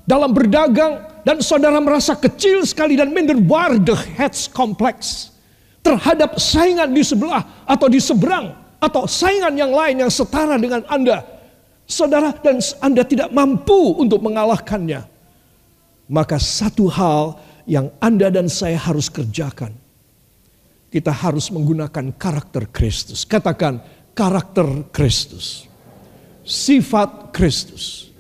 dalam 0.06 0.34
berdagang 0.34 1.06
dan 1.22 1.38
saudara 1.46 1.78
merasa 1.78 2.18
kecil 2.18 2.66
sekali 2.66 2.98
dan 2.98 3.14
minder 3.14 3.38
the 3.86 3.94
heads 4.18 4.50
complex 4.50 5.30
terhadap 5.86 6.38
saingan 6.42 6.90
di 6.90 7.06
sebelah 7.06 7.46
atau 7.70 7.86
di 7.86 8.02
seberang 8.02 8.58
atau 8.82 9.06
saingan 9.06 9.54
yang 9.54 9.70
lain 9.70 10.06
yang 10.06 10.12
setara 10.12 10.58
dengan 10.58 10.82
Anda. 10.90 11.39
Saudara 11.90 12.30
dan 12.38 12.62
Anda 12.86 13.02
tidak 13.02 13.34
mampu 13.34 13.98
untuk 13.98 14.22
mengalahkannya. 14.22 15.10
Maka 16.06 16.38
satu 16.38 16.86
hal 16.86 17.42
yang 17.66 17.90
Anda 17.98 18.30
dan 18.30 18.46
saya 18.46 18.78
harus 18.78 19.10
kerjakan. 19.10 19.74
Kita 20.94 21.10
harus 21.10 21.50
menggunakan 21.50 22.14
karakter 22.14 22.70
Kristus. 22.70 23.26
Katakan 23.26 23.82
karakter 24.14 24.86
Kristus. 24.94 25.66
Sifat 26.46 27.34
Kristus. 27.34 28.14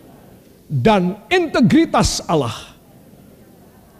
Dan 0.65 1.29
integritas 1.29 2.25
Allah. 2.25 2.73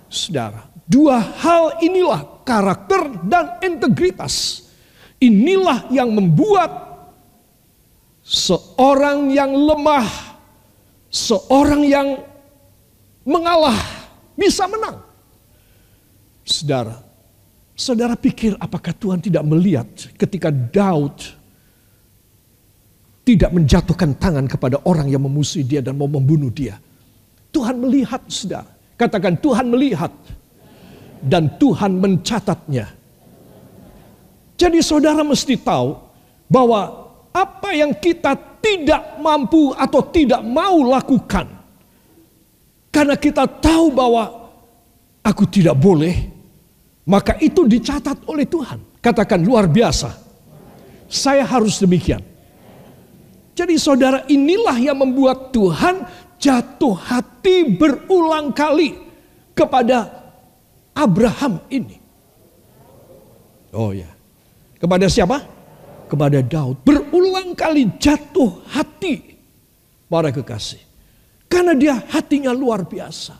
Saudara, 0.09 0.65
dua 0.89 1.21
hal 1.21 1.77
inilah 1.85 2.41
karakter 2.41 3.21
dan 3.21 3.61
integritas. 3.61 4.65
Inilah 5.21 5.85
yang 5.93 6.09
membuat 6.09 6.88
seorang 8.29 9.33
yang 9.33 9.49
lemah, 9.49 10.05
seorang 11.09 11.81
yang 11.81 12.07
mengalah 13.25 13.77
bisa 14.37 14.69
menang. 14.69 15.01
Saudara, 16.45 17.01
saudara 17.73 18.13
pikir 18.13 18.53
apakah 18.61 18.93
Tuhan 18.93 19.17
tidak 19.17 19.41
melihat 19.41 19.89
ketika 20.13 20.53
Daud 20.53 21.17
tidak 23.25 23.53
menjatuhkan 23.53 24.17
tangan 24.17 24.45
kepada 24.49 24.81
orang 24.85 25.09
yang 25.09 25.21
memusuhi 25.21 25.61
dia 25.65 25.81
dan 25.85 25.93
mau 25.97 26.09
membunuh 26.09 26.49
dia. 26.49 26.81
Tuhan 27.49 27.77
melihat, 27.77 28.21
saudara. 28.29 28.65
Katakan 28.97 29.37
Tuhan 29.37 29.69
melihat 29.69 30.09
dan 31.21 31.49
Tuhan 31.61 31.97
mencatatnya. 31.97 32.89
Jadi 34.59 34.81
saudara 34.83 35.21
mesti 35.23 35.55
tahu 35.55 35.95
bahwa 36.51 37.08
apa 37.33 37.69
yang 37.75 37.93
kita 37.97 38.35
tidak 38.59 39.21
mampu 39.21 39.71
atau 39.75 40.01
tidak 40.09 40.41
mau 40.43 40.83
lakukan. 40.85 41.47
Karena 42.89 43.15
kita 43.15 43.45
tahu 43.45 43.93
bahwa 43.93 44.49
aku 45.21 45.45
tidak 45.45 45.77
boleh, 45.77 46.15
maka 47.05 47.37
itu 47.37 47.69
dicatat 47.69 48.25
oleh 48.25 48.49
Tuhan. 48.49 48.99
Katakan 48.99 49.39
luar 49.39 49.69
biasa. 49.69 50.09
Saya 51.09 51.45
harus 51.45 51.79
demikian. 51.81 52.21
Jadi 53.53 53.75
saudara 53.75 54.23
inilah 54.29 54.77
yang 54.79 54.97
membuat 54.99 55.51
Tuhan 55.51 56.05
jatuh 56.39 56.95
hati 56.95 57.75
berulang 57.75 58.55
kali 58.55 58.95
kepada 59.51 60.07
Abraham 60.95 61.59
ini. 61.67 61.99
Oh 63.75 63.91
ya. 63.91 64.07
Kepada 64.79 65.11
siapa? 65.11 65.58
Kepada 66.09 66.41
Daud. 66.41 66.81
Berulang 66.81 67.53
kali 67.53 67.85
jatuh 68.01 68.65
hati 68.73 69.37
para 70.09 70.33
kekasih. 70.33 70.81
Karena 71.45 71.77
dia 71.77 71.93
hatinya 72.09 72.49
luar 72.49 72.85
biasa. 72.89 73.37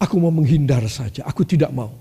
Aku 0.00 0.20
mau 0.20 0.32
menghindar 0.32 0.84
saja, 0.88 1.24
aku 1.24 1.44
tidak 1.44 1.72
mau. 1.72 1.92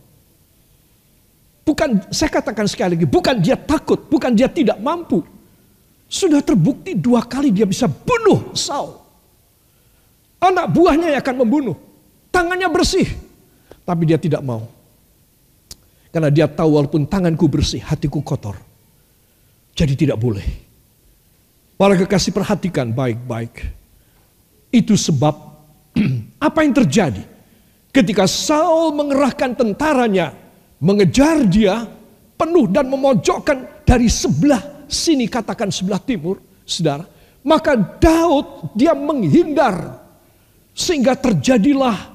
Bukan, 1.63 2.11
saya 2.11 2.29
katakan 2.29 2.67
sekali 2.67 2.99
lagi, 2.99 3.07
bukan 3.07 3.39
dia 3.39 3.55
takut, 3.55 3.97
bukan 4.07 4.35
dia 4.35 4.51
tidak 4.51 4.79
mampu. 4.79 5.23
Sudah 6.05 6.43
terbukti 6.43 6.93
dua 6.93 7.25
kali 7.25 7.49
dia 7.49 7.65
bisa 7.65 7.89
bunuh 7.89 8.53
Saul. 8.53 8.99
Anak 10.43 10.69
buahnya 10.71 11.11
yang 11.15 11.21
akan 11.23 11.35
membunuh. 11.43 11.77
tangannya 12.29 12.67
bersih. 12.67 13.07
Tapi 13.87 14.03
dia 14.03 14.19
tidak 14.19 14.43
mau. 14.43 14.67
Karena 16.11 16.27
dia 16.27 16.51
tahu 16.51 16.75
walaupun 16.75 17.07
tanganku 17.07 17.47
bersih, 17.47 17.79
hatiku 17.79 18.19
kotor. 18.19 18.59
Jadi 19.75 19.93
tidak 19.99 20.17
boleh. 20.17 20.47
Para 21.75 21.99
kekasih 21.99 22.31
perhatikan 22.31 22.95
baik-baik. 22.95 23.67
Itu 24.71 24.95
sebab 24.95 25.35
apa 26.47 26.59
yang 26.63 26.71
terjadi 26.71 27.23
ketika 27.91 28.23
Saul 28.27 28.95
mengerahkan 28.95 29.55
tentaranya 29.55 30.31
mengejar 30.79 31.43
dia 31.47 31.83
penuh 32.35 32.67
dan 32.71 32.87
memojokkan 32.87 33.83
dari 33.87 34.07
sebelah 34.11 34.87
sini 34.87 35.27
katakan 35.27 35.71
sebelah 35.71 35.99
timur, 35.99 36.39
saudara. 36.67 37.07
Maka 37.45 37.77
Daud 37.77 38.73
dia 38.73 38.97
menghindar 38.97 40.01
sehingga 40.75 41.13
terjadilah 41.13 42.11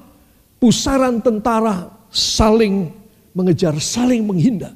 pusaran 0.59 1.23
tentara 1.23 1.89
saling 2.11 2.91
mengejar, 3.33 3.73
saling 3.79 4.21
menghindar. 4.27 4.75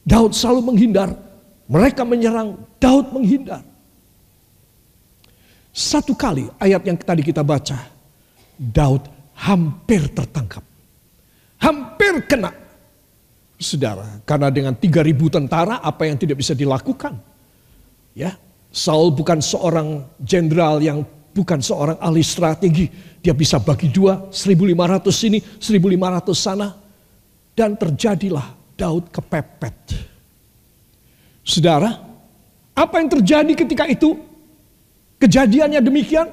Daud 0.00 0.32
selalu 0.32 0.72
menghindar, 0.72 1.12
mereka 1.70 2.02
menyerang, 2.02 2.58
Daud 2.82 3.14
menghindar. 3.14 3.62
Satu 5.70 6.18
kali 6.18 6.50
ayat 6.58 6.82
yang 6.82 6.98
tadi 6.98 7.22
kita 7.22 7.46
baca, 7.46 7.78
Daud 8.58 9.06
hampir 9.38 10.10
tertangkap. 10.10 10.66
Hampir 11.62 12.26
kena. 12.26 12.50
Saudara, 13.60 14.18
karena 14.26 14.48
dengan 14.50 14.74
3000 14.74 15.14
tentara 15.30 15.78
apa 15.78 16.08
yang 16.08 16.16
tidak 16.18 16.42
bisa 16.42 16.56
dilakukan? 16.56 17.12
Ya, 18.16 18.34
Saul 18.72 19.14
bukan 19.14 19.38
seorang 19.38 20.08
jenderal 20.18 20.80
yang 20.80 21.04
bukan 21.30 21.60
seorang 21.62 22.00
ahli 22.00 22.24
strategi. 22.24 22.88
Dia 23.20 23.36
bisa 23.36 23.60
bagi 23.60 23.92
dua, 23.92 24.32
1500 24.32 25.12
sini, 25.12 25.38
1500 25.38 26.34
sana. 26.34 26.72
Dan 27.54 27.76
terjadilah 27.76 28.74
Daud 28.74 29.12
kepepet. 29.12 29.76
Saudara, 31.44 31.98
apa 32.76 32.94
yang 33.00 33.08
terjadi 33.08 33.52
ketika 33.56 33.84
itu? 33.88 34.16
Kejadiannya 35.20 35.80
demikian. 35.84 36.28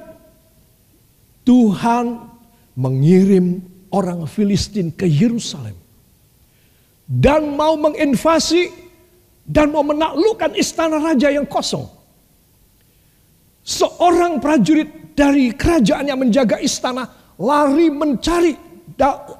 Tuhan 1.44 2.28
mengirim 2.76 3.64
orang 3.88 4.28
Filistin 4.28 4.92
ke 4.92 5.08
Yerusalem. 5.08 5.76
Dan 7.08 7.56
mau 7.56 7.72
menginvasi 7.80 8.68
dan 9.48 9.72
mau 9.72 9.80
menaklukkan 9.80 10.52
istana 10.60 11.00
raja 11.00 11.32
yang 11.32 11.48
kosong 11.48 11.88
seorang 13.68 14.40
prajurit 14.40 15.12
dari 15.12 15.52
kerajaan 15.52 16.08
yang 16.08 16.16
menjaga 16.16 16.56
istana 16.56 17.04
lari 17.36 17.92
mencari 17.92 18.56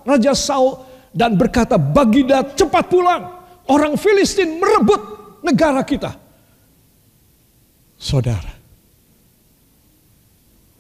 Raja 0.05 0.37
Saul 0.37 0.85
dan 1.17 1.41
berkata, 1.41 1.81
Bagida 1.81 2.45
cepat 2.53 2.93
pulang. 2.93 3.41
Orang 3.69 3.97
Filistin 3.97 4.61
merebut 4.61 5.18
negara 5.43 5.83
kita. 5.83 6.15
Saudara, 7.99 8.55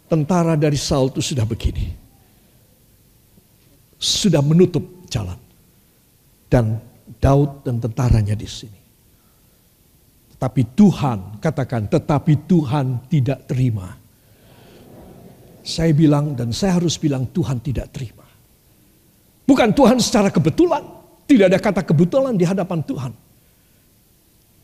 tentara 0.06 0.54
dari 0.54 0.78
Saul 0.78 1.10
itu 1.10 1.20
sudah 1.22 1.42
begini. 1.42 1.90
Sudah 3.98 4.38
menutup 4.38 5.10
jalan. 5.10 5.36
Dan 6.48 6.78
Daud 7.18 7.66
dan 7.66 7.82
tentaranya 7.82 8.38
di 8.38 8.46
sini. 8.46 8.80
Tapi 10.38 10.62
Tuhan, 10.78 11.42
katakan, 11.42 11.90
tetapi 11.90 12.46
Tuhan 12.46 13.10
tidak 13.10 13.50
terima. 13.50 13.90
Saya 15.66 15.90
bilang 15.90 16.38
dan 16.38 16.54
saya 16.54 16.78
harus 16.78 16.94
bilang 16.96 17.26
Tuhan 17.34 17.58
tidak 17.58 17.90
terima. 17.90 18.24
Bukan 19.42 19.74
Tuhan 19.74 19.98
secara 19.98 20.30
kebetulan. 20.30 20.86
Tidak 21.28 21.44
ada 21.50 21.60
kata 21.60 21.82
kebetulan 21.84 22.38
di 22.38 22.46
hadapan 22.46 22.80
Tuhan. 22.86 23.12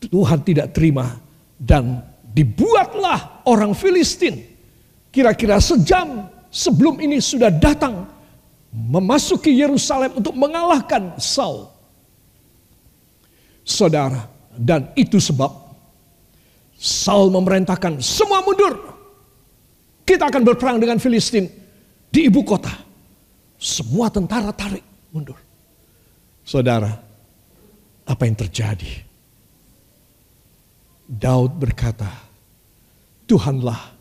Tuhan 0.09 0.39
tidak 0.45 0.75
terima 0.75 1.17
dan 1.55 2.03
dibuatlah 2.35 3.45
orang 3.47 3.71
Filistin. 3.71 4.43
Kira-kira 5.09 5.61
sejam 5.63 6.27
sebelum 6.51 6.99
ini 6.99 7.23
sudah 7.23 7.47
datang 7.47 8.07
memasuki 8.75 9.55
Yerusalem 9.55 10.19
untuk 10.19 10.35
mengalahkan 10.35 11.15
Saul. 11.15 11.71
Saudara, 13.65 14.27
dan 14.53 14.91
itu 14.93 15.17
sebab 15.17 15.49
Saul 16.75 17.31
memerintahkan 17.31 18.03
semua 18.03 18.43
mundur. 18.43 18.93
Kita 20.05 20.29
akan 20.29 20.43
berperang 20.45 20.77
dengan 20.77 21.01
Filistin 21.01 21.49
di 22.11 22.29
ibu 22.29 22.45
kota. 22.45 22.69
Semua 23.55 24.11
tentara 24.11 24.53
tarik 24.53 24.83
mundur. 25.09 25.39
Saudara, 26.45 26.93
apa 28.05 28.21
yang 28.27 28.37
terjadi? 28.37 29.14
Daud 31.05 31.61
berkata, 31.61 32.09
Tuhanlah 33.29 33.93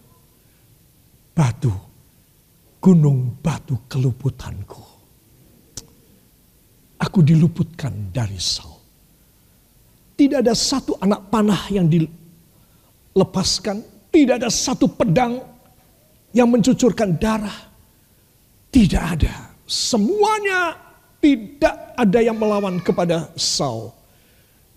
batu, 1.37 1.73
gunung 2.81 3.37
batu 3.41 3.77
keluputanku. 3.89 4.83
Aku 7.01 7.21
diluputkan 7.21 8.09
dari 8.09 8.41
Saul. 8.41 8.81
Tidak 10.15 10.41
ada 10.41 10.55
satu 10.57 10.97
anak 11.03 11.29
panah 11.29 11.69
yang 11.69 11.85
di, 11.91 12.07
lepaskan. 13.13 13.83
Tidak 14.09 14.41
ada 14.41 14.49
satu 14.49 14.87
pedang 14.87 15.43
yang 16.31 16.49
mencucurkan 16.49 17.19
darah. 17.19 17.69
Tidak 18.71 19.03
ada. 19.03 19.59
Semuanya 19.67 20.79
tidak 21.19 21.97
ada 21.99 22.19
yang 22.23 22.39
melawan 22.39 22.79
kepada 22.79 23.33
Saul. 23.35 23.91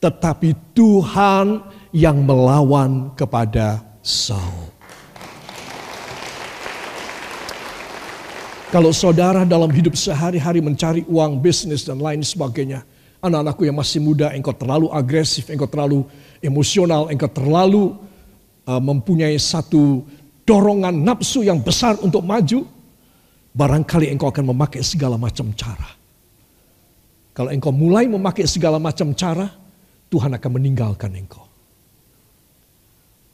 Tetapi 0.01 0.73
Tuhan 0.73 1.61
yang 1.97 2.21
melawan 2.21 3.09
kepada 3.17 3.81
Saul. 4.05 4.69
Kalau 8.69 8.93
saudara 8.93 9.41
dalam 9.47 9.73
hidup 9.73 9.97
sehari-hari 9.97 10.61
mencari 10.61 11.01
uang, 11.09 11.41
bisnis 11.41 11.81
dan 11.81 11.97
lain 11.97 12.21
sebagainya. 12.21 12.85
Anak-anakku 13.17 13.65
yang 13.65 13.73
masih 13.73 13.97
muda, 13.97 14.29
engkau 14.29 14.53
terlalu 14.53 14.93
agresif, 14.93 15.49
engkau 15.49 15.65
terlalu 15.65 16.05
emosional, 16.37 17.09
engkau 17.09 17.31
terlalu 17.33 17.97
uh, 18.69 18.77
mempunyai 18.77 19.33
satu 19.41 20.05
dorongan 20.45 20.93
nafsu 20.93 21.41
yang 21.41 21.57
besar 21.57 21.97
untuk 22.05 22.21
maju, 22.21 22.61
barangkali 23.57 24.13
engkau 24.13 24.29
akan 24.29 24.53
memakai 24.53 24.85
segala 24.85 25.17
macam 25.17 25.49
cara. 25.57 25.97
Kalau 27.33 27.49
engkau 27.49 27.73
mulai 27.73 28.05
memakai 28.05 28.45
segala 28.45 28.77
macam 28.77 29.17
cara, 29.17 29.49
Tuhan 30.13 30.37
akan 30.37 30.51
meninggalkan 30.53 31.09
engkau. 31.17 31.46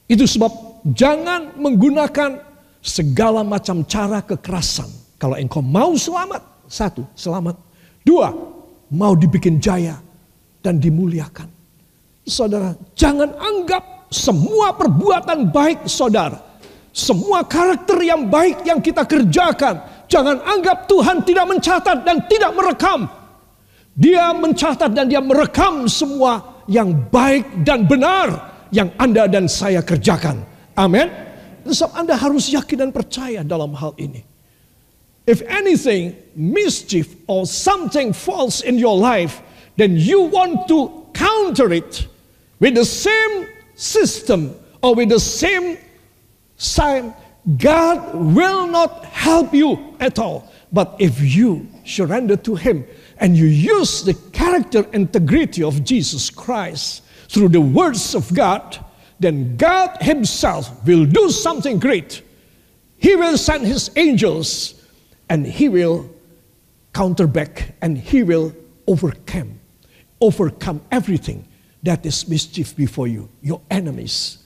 Itu 0.04 0.28
sebab 0.28 0.84
jangan 0.92 1.56
menggunakan 1.56 2.36
segala 2.84 3.40
macam 3.40 3.80
cara 3.88 4.20
kekerasan. 4.20 4.88
Kalau 5.16 5.40
engkau 5.40 5.64
mau 5.64 5.96
selamat, 5.96 6.68
satu, 6.68 7.08
selamat. 7.16 7.56
Dua, 8.04 8.28
mau 8.92 9.16
dibikin 9.16 9.56
jaya 9.56 9.96
dan 10.60 10.76
dimuliakan. 10.76 11.48
Saudara, 12.28 12.76
jangan 12.92 13.32
anggap 13.32 14.08
semua 14.12 14.76
perbuatan 14.76 15.48
baik 15.48 15.88
saudara, 15.88 16.40
semua 16.92 17.44
karakter 17.48 17.96
yang 18.04 18.28
baik 18.28 18.64
yang 18.68 18.84
kita 18.84 19.08
kerjakan, 19.08 19.80
jangan 20.04 20.40
anggap 20.44 20.84
Tuhan 20.84 21.24
tidak 21.24 21.48
mencatat 21.48 22.04
dan 22.04 22.16
tidak 22.28 22.52
merekam. 22.52 23.08
Dia 23.96 24.36
mencatat 24.36 24.90
dan 24.92 25.08
dia 25.08 25.24
merekam 25.24 25.88
semua 25.88 26.60
yang 26.68 26.92
baik 27.08 27.64
dan 27.64 27.88
benar 27.88 28.53
yang 28.74 28.90
Anda 28.98 29.30
dan 29.30 29.46
saya 29.46 29.78
kerjakan. 29.86 30.42
Amin. 30.74 31.06
Sebab 31.62 31.94
Anda 31.94 32.18
harus 32.18 32.50
yakin 32.50 32.82
dan 32.82 32.90
percaya 32.90 33.46
dalam 33.46 33.70
hal 33.78 33.94
ini. 34.02 34.26
If 35.24 35.40
anything 35.46 36.18
mischief 36.34 37.14
or 37.30 37.46
something 37.46 38.12
false 38.12 38.60
in 38.60 38.76
your 38.76 38.98
life, 38.98 39.40
then 39.78 39.96
you 39.96 40.28
want 40.28 40.66
to 40.68 41.06
counter 41.14 41.72
it 41.72 42.10
with 42.58 42.74
the 42.74 42.84
same 42.84 43.48
system 43.78 44.52
or 44.82 44.92
with 44.92 45.08
the 45.08 45.22
same 45.22 45.78
sign, 46.58 47.14
God 47.56 48.02
will 48.12 48.66
not 48.66 49.06
help 49.06 49.54
you 49.54 49.96
at 50.02 50.18
all. 50.18 50.52
But 50.74 50.98
if 50.98 51.22
you 51.22 51.70
surrender 51.86 52.36
to 52.44 52.58
Him 52.58 52.84
and 53.16 53.38
you 53.38 53.46
use 53.46 54.02
the 54.02 54.12
character 54.34 54.84
integrity 54.92 55.62
of 55.62 55.84
Jesus 55.84 56.28
Christ 56.28 57.03
through 57.28 57.48
the 57.48 57.60
words 57.60 58.14
of 58.14 58.32
God, 58.34 58.78
then 59.20 59.56
God 59.56 59.98
Himself 60.00 60.70
will 60.86 61.06
do 61.06 61.30
something 61.30 61.78
great. 61.78 62.22
He 62.98 63.16
will 63.16 63.36
send 63.38 63.66
His 63.66 63.90
angels 63.96 64.74
and 65.28 65.46
He 65.46 65.68
will 65.68 66.08
counter 66.92 67.26
back 67.26 67.74
and 67.82 67.98
He 67.98 68.22
will 68.22 68.54
overcome, 68.86 69.60
overcome 70.20 70.80
everything 70.90 71.46
that 71.82 72.04
is 72.06 72.28
mischief 72.28 72.76
before 72.76 73.06
you, 73.06 73.28
your 73.44 73.60
enemies. 73.70 74.40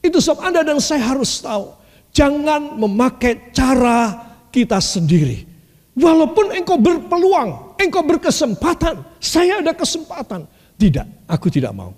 Itu 0.00 0.22
sebab 0.22 0.40
Anda 0.40 0.64
dan 0.64 0.80
saya 0.80 1.02
harus 1.12 1.42
tahu, 1.44 1.76
jangan 2.14 2.80
memakai 2.80 3.52
cara 3.52 4.16
kita 4.48 4.80
sendiri. 4.80 5.44
Walaupun 5.92 6.56
engkau 6.56 6.80
berpeluang, 6.80 7.76
engkau 7.76 8.00
berkesempatan, 8.06 9.04
saya 9.20 9.60
ada 9.60 9.76
kesempatan. 9.76 10.48
Tidak, 10.80 11.28
aku 11.28 11.52
tidak 11.52 11.76
mau. 11.76 11.92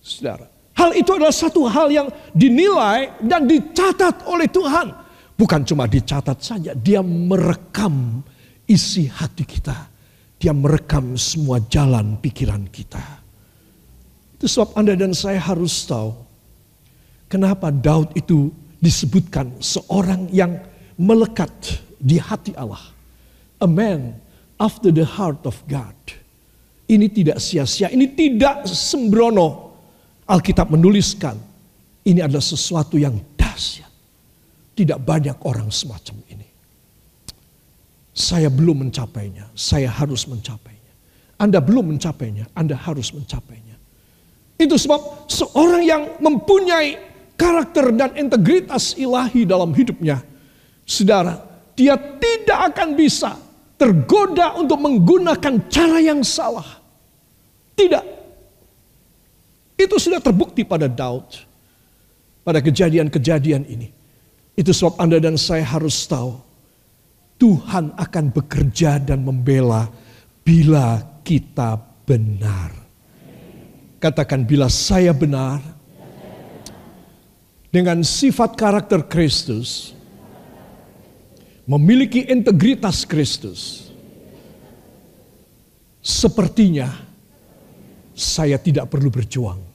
Saudara, 0.00 0.48
hal 0.76 0.96
itu 0.96 1.12
adalah 1.12 1.32
satu 1.32 1.68
hal 1.68 1.92
yang 1.92 2.08
dinilai 2.32 3.20
dan 3.20 3.44
dicatat 3.44 4.24
oleh 4.24 4.48
Tuhan. 4.48 4.88
Bukan 5.36 5.64
cuma 5.64 5.88
dicatat 5.88 6.40
saja, 6.40 6.72
dia 6.76 7.00
merekam 7.00 8.24
isi 8.68 9.08
hati 9.08 9.44
kita. 9.44 9.88
Dia 10.40 10.56
merekam 10.56 11.20
semua 11.20 11.60
jalan 11.68 12.16
pikiran 12.16 12.64
kita. 12.72 13.00
Itu 14.40 14.48
sebab 14.48 14.72
Anda 14.72 14.96
dan 14.96 15.12
saya 15.12 15.36
harus 15.36 15.84
tahu 15.84 16.16
kenapa 17.28 17.68
Daud 17.68 18.16
itu 18.16 18.48
disebutkan 18.80 19.60
seorang 19.60 20.32
yang 20.32 20.56
melekat 20.96 21.52
di 22.00 22.16
hati 22.16 22.56
Allah. 22.56 22.80
A 23.60 23.68
man 23.68 24.16
after 24.56 24.88
the 24.88 25.04
heart 25.04 25.44
of 25.44 25.60
God. 25.68 25.96
Ini 26.88 27.06
tidak 27.12 27.38
sia-sia, 27.38 27.92
ini 27.92 28.10
tidak 28.12 28.66
sembrono. 28.66 29.69
Alkitab 30.30 30.70
menuliskan 30.70 31.34
ini 32.06 32.22
adalah 32.22 32.44
sesuatu 32.44 32.94
yang 32.94 33.18
dahsyat. 33.34 33.90
Tidak 34.78 34.96
banyak 35.02 35.42
orang 35.42 35.68
semacam 35.74 36.22
ini. 36.30 36.48
Saya 38.14 38.46
belum 38.46 38.86
mencapainya, 38.86 39.50
saya 39.58 39.90
harus 39.90 40.30
mencapainya. 40.30 40.94
Anda 41.34 41.58
belum 41.58 41.90
mencapainya, 41.96 42.46
Anda 42.54 42.78
harus 42.78 43.10
mencapainya. 43.10 43.74
Itu 44.60 44.76
sebab 44.76 45.26
seorang 45.26 45.82
yang 45.82 46.02
mempunyai 46.20 47.00
karakter 47.34 47.90
dan 47.96 48.12
integritas 48.14 48.92
ilahi 48.94 49.48
dalam 49.48 49.72
hidupnya, 49.72 50.20
saudara, 50.84 51.40
dia 51.72 51.96
tidak 51.96 52.76
akan 52.76 52.92
bisa 52.92 53.40
tergoda 53.80 54.60
untuk 54.60 54.76
menggunakan 54.76 55.64
cara 55.72 55.98
yang 56.04 56.20
salah. 56.20 56.66
Tidak. 57.72 58.19
Itu 59.80 59.96
sudah 59.96 60.20
terbukti 60.20 60.60
pada 60.60 60.84
Daud. 60.84 61.48
Pada 62.44 62.60
kejadian-kejadian 62.60 63.64
ini. 63.64 63.88
Itu 64.52 64.76
sebab 64.76 65.00
Anda 65.00 65.16
dan 65.16 65.40
saya 65.40 65.64
harus 65.64 66.04
tahu. 66.04 66.36
Tuhan 67.40 67.96
akan 67.96 68.24
bekerja 68.36 69.00
dan 69.00 69.24
membela 69.24 69.88
bila 70.44 71.00
kita 71.24 71.80
benar. 72.04 72.68
Katakan 73.96 74.44
bila 74.44 74.68
saya 74.68 75.16
benar. 75.16 75.64
Dengan 77.70 78.02
sifat 78.02 78.58
karakter 78.58 79.06
Kristus 79.06 79.94
memiliki 81.70 82.26
integritas 82.26 83.06
Kristus, 83.06 83.94
sepertinya 86.02 86.90
saya 88.10 88.58
tidak 88.58 88.90
perlu 88.90 89.06
berjuang. 89.06 89.69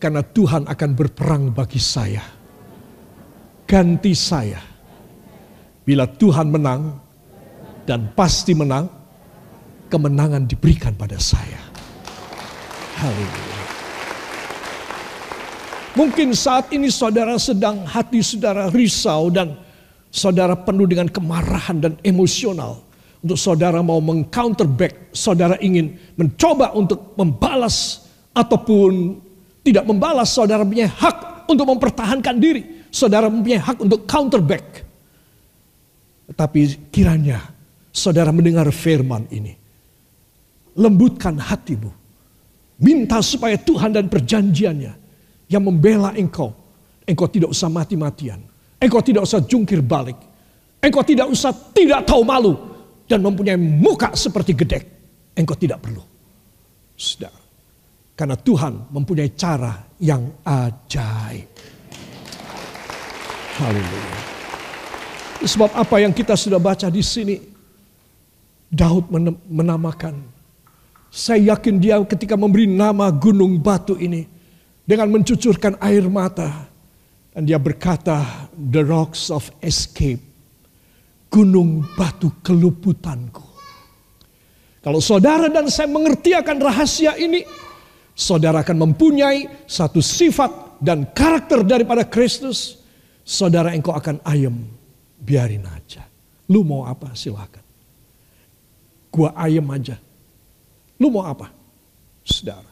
Karena 0.00 0.24
Tuhan 0.24 0.64
akan 0.64 0.90
berperang 0.96 1.52
bagi 1.52 1.76
saya. 1.76 2.24
Ganti 3.68 4.16
saya. 4.16 4.58
Bila 5.84 6.08
Tuhan 6.08 6.48
menang 6.48 6.96
dan 7.84 8.08
pasti 8.16 8.56
menang, 8.56 8.88
kemenangan 9.92 10.48
diberikan 10.48 10.96
pada 10.96 11.20
saya. 11.20 11.60
Haleluya. 12.96 13.60
Mungkin 15.98 16.32
saat 16.32 16.70
ini 16.70 16.88
saudara 16.88 17.34
sedang 17.36 17.82
hati 17.82 18.22
saudara 18.22 18.70
risau 18.70 19.28
dan 19.28 19.58
saudara 20.08 20.54
penuh 20.54 20.86
dengan 20.88 21.10
kemarahan 21.12 21.76
dan 21.76 21.94
emosional. 22.06 22.86
Untuk 23.20 23.36
saudara 23.36 23.84
mau 23.84 24.00
mengcounter 24.00 24.64
back, 24.64 25.12
saudara 25.12 25.60
ingin 25.60 25.92
mencoba 26.16 26.72
untuk 26.72 27.12
membalas 27.20 28.08
ataupun 28.32 29.20
tidak 29.60 29.84
membalas, 29.84 30.32
saudara 30.32 30.64
punya 30.64 30.88
hak 30.88 31.46
untuk 31.50 31.66
mempertahankan 31.68 32.36
diri. 32.40 32.62
Saudara 32.90 33.28
punya 33.28 33.60
hak 33.60 33.78
untuk 33.84 34.08
counter 34.08 34.40
back. 34.40 34.82
Tetapi 36.32 36.90
kiranya 36.90 37.42
saudara 37.92 38.32
mendengar 38.32 38.66
firman 38.72 39.28
ini. 39.30 39.54
Lembutkan 40.78 41.36
hatimu. 41.36 41.90
Minta 42.80 43.20
supaya 43.20 43.60
Tuhan 43.60 43.92
dan 43.92 44.08
perjanjiannya 44.08 44.92
yang 45.52 45.62
membela 45.62 46.16
engkau. 46.16 46.56
Engkau 47.04 47.28
tidak 47.28 47.52
usah 47.52 47.68
mati-matian. 47.68 48.40
Engkau 48.80 49.04
tidak 49.04 49.28
usah 49.28 49.44
jungkir 49.44 49.84
balik. 49.84 50.16
Engkau 50.80 51.04
tidak 51.04 51.28
usah 51.28 51.52
tidak 51.76 52.08
tahu 52.08 52.24
malu. 52.24 52.56
Dan 53.04 53.20
mempunyai 53.20 53.58
muka 53.58 54.14
seperti 54.16 54.54
gedek. 54.56 54.86
Engkau 55.34 55.58
tidak 55.58 55.82
perlu. 55.82 56.00
Sudah. 56.94 57.39
Karena 58.20 58.36
Tuhan 58.36 58.92
mempunyai 58.92 59.32
cara 59.32 59.80
yang 59.96 60.44
ajaib. 60.44 61.48
Haleluya. 63.56 64.20
Sebab 65.40 65.72
apa 65.72 65.96
yang 66.04 66.12
kita 66.12 66.36
sudah 66.36 66.60
baca 66.60 66.92
di 66.92 67.00
sini. 67.00 67.40
Daud 68.68 69.08
menamakan. 69.48 70.20
Saya 71.08 71.56
yakin 71.56 71.80
dia 71.80 71.96
ketika 72.04 72.36
memberi 72.36 72.68
nama 72.68 73.08
gunung 73.08 73.56
batu 73.56 73.96
ini. 73.96 74.28
Dengan 74.84 75.16
mencucurkan 75.16 75.80
air 75.80 76.04
mata 76.04 76.68
dan 77.32 77.48
dia 77.48 77.56
berkata, 77.56 78.50
the 78.52 78.84
rocks 78.84 79.32
of 79.32 79.48
escape, 79.64 80.20
gunung 81.32 81.88
batu 81.96 82.28
keluputanku. 82.44 83.48
Kalau 84.84 85.00
saudara 85.00 85.48
dan 85.48 85.72
saya 85.72 85.88
mengerti 85.88 86.36
akan 86.36 86.56
rahasia 86.58 87.16
ini, 87.16 87.48
saudara 88.20 88.60
akan 88.60 88.92
mempunyai 88.92 89.64
satu 89.64 90.04
sifat 90.04 90.76
dan 90.84 91.08
karakter 91.16 91.64
daripada 91.64 92.04
Kristus. 92.04 92.84
Saudara 93.24 93.72
engkau 93.72 93.96
akan 93.96 94.20
ayem, 94.28 94.68
biarin 95.16 95.64
aja. 95.64 96.04
Lu 96.52 96.60
mau 96.60 96.84
apa 96.84 97.16
silakan. 97.16 97.64
Gua 99.08 99.32
ayem 99.32 99.64
aja. 99.72 99.96
Lu 101.00 101.08
mau 101.08 101.24
apa? 101.24 101.48
Saudara. 102.20 102.68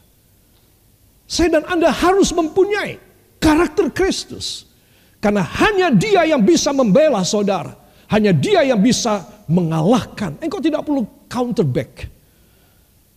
Saya 1.25 1.57
dan 1.57 1.65
Anda 1.65 1.89
harus 1.89 2.29
mempunyai 2.29 3.01
karakter 3.41 3.89
Kristus. 3.89 4.69
Karena 5.17 5.41
hanya 5.41 5.89
dia 5.91 6.27
yang 6.29 6.45
bisa 6.45 6.69
membela 6.71 7.25
saudara. 7.25 7.75
Hanya 8.09 8.33
dia 8.33 8.65
yang 8.65 8.81
bisa 8.81 9.25
mengalahkan. 9.45 10.37
Engkau 10.41 10.61
tidak 10.61 10.85
perlu 10.85 11.05
counter 11.29 11.65
back. 11.65 12.18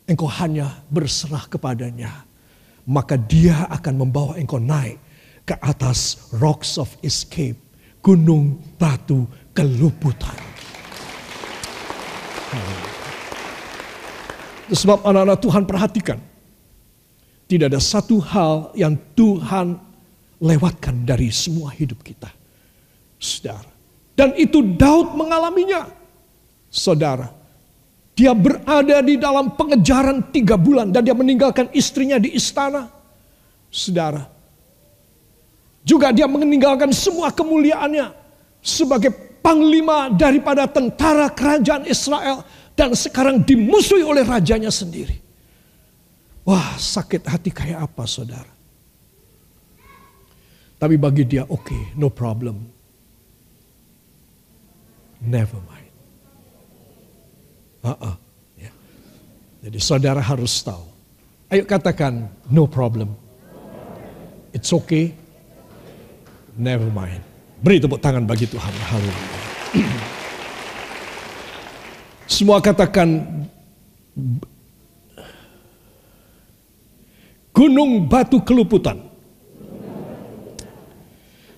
Engkau 0.06 0.26
hanya 0.26 0.82
berserah 0.90 1.46
kepadanya. 1.46 2.26
Maka 2.82 3.14
dia 3.14 3.70
akan 3.70 3.94
membawa 4.06 4.34
engkau 4.34 4.58
naik 4.58 4.98
ke 5.46 5.54
atas 5.62 6.30
rocks 6.34 6.78
of 6.78 6.90
escape. 7.06 7.58
Gunung 8.02 8.58
batu 8.82 9.30
keluputan. 9.54 10.34
Sebab 14.72 15.06
anak-anak 15.06 15.38
Tuhan 15.38 15.62
perhatikan. 15.68 16.18
Tidak 17.46 17.68
ada 17.68 17.78
satu 17.78 18.16
hal 18.18 18.72
yang 18.72 18.96
Tuhan 19.12 19.76
lewatkan 20.40 21.04
dari 21.04 21.28
semua 21.30 21.70
hidup 21.70 22.00
kita. 22.00 22.32
Saudara. 23.20 23.70
Dan 24.16 24.34
itu 24.34 24.64
Daud 24.64 25.14
mengalaminya. 25.14 25.86
Saudara. 26.72 27.41
Dia 28.12 28.36
berada 28.36 29.00
di 29.00 29.16
dalam 29.16 29.56
pengejaran 29.56 30.32
tiga 30.32 30.60
bulan. 30.60 30.92
Dan 30.92 31.02
dia 31.04 31.16
meninggalkan 31.16 31.72
istrinya 31.72 32.20
di 32.20 32.36
istana. 32.36 32.88
Saudara. 33.72 34.28
Juga 35.82 36.12
dia 36.14 36.28
meninggalkan 36.28 36.92
semua 36.92 37.32
kemuliaannya. 37.32 38.12
Sebagai 38.62 39.10
panglima 39.42 40.12
daripada 40.12 40.68
tentara 40.68 41.32
kerajaan 41.32 41.88
Israel. 41.88 42.44
Dan 42.76 42.92
sekarang 42.92 43.40
dimusuhi 43.42 44.04
oleh 44.04 44.24
rajanya 44.24 44.72
sendiri. 44.72 45.20
Wah 46.42 46.74
sakit 46.74 47.22
hati 47.28 47.50
kayak 47.54 47.86
apa 47.86 48.02
saudara. 48.04 48.52
Tapi 50.82 50.98
bagi 50.98 51.22
dia 51.22 51.46
oke, 51.46 51.62
okay, 51.62 51.82
no 51.94 52.10
problem. 52.10 52.66
Never 55.22 55.62
mind. 55.62 55.71
Uh 57.82 57.90
-uh. 57.98 58.14
Ya. 58.56 58.70
Jadi 59.66 59.78
saudara 59.82 60.22
harus 60.22 60.62
tahu. 60.62 60.86
Ayo 61.52 61.66
katakan 61.66 62.30
no 62.48 62.64
problem. 62.64 63.12
It's 64.54 64.72
okay. 64.72 65.12
Never 66.56 66.88
mind. 66.88 67.20
Beri 67.60 67.82
tepuk 67.82 68.00
tangan 68.00 68.24
bagi 68.24 68.46
Tuhan. 68.48 68.72
Haleluya. 68.72 69.28
Semua 72.32 72.64
katakan 72.64 73.08
gunung 77.52 78.08
batu 78.08 78.40
keluputan 78.40 79.12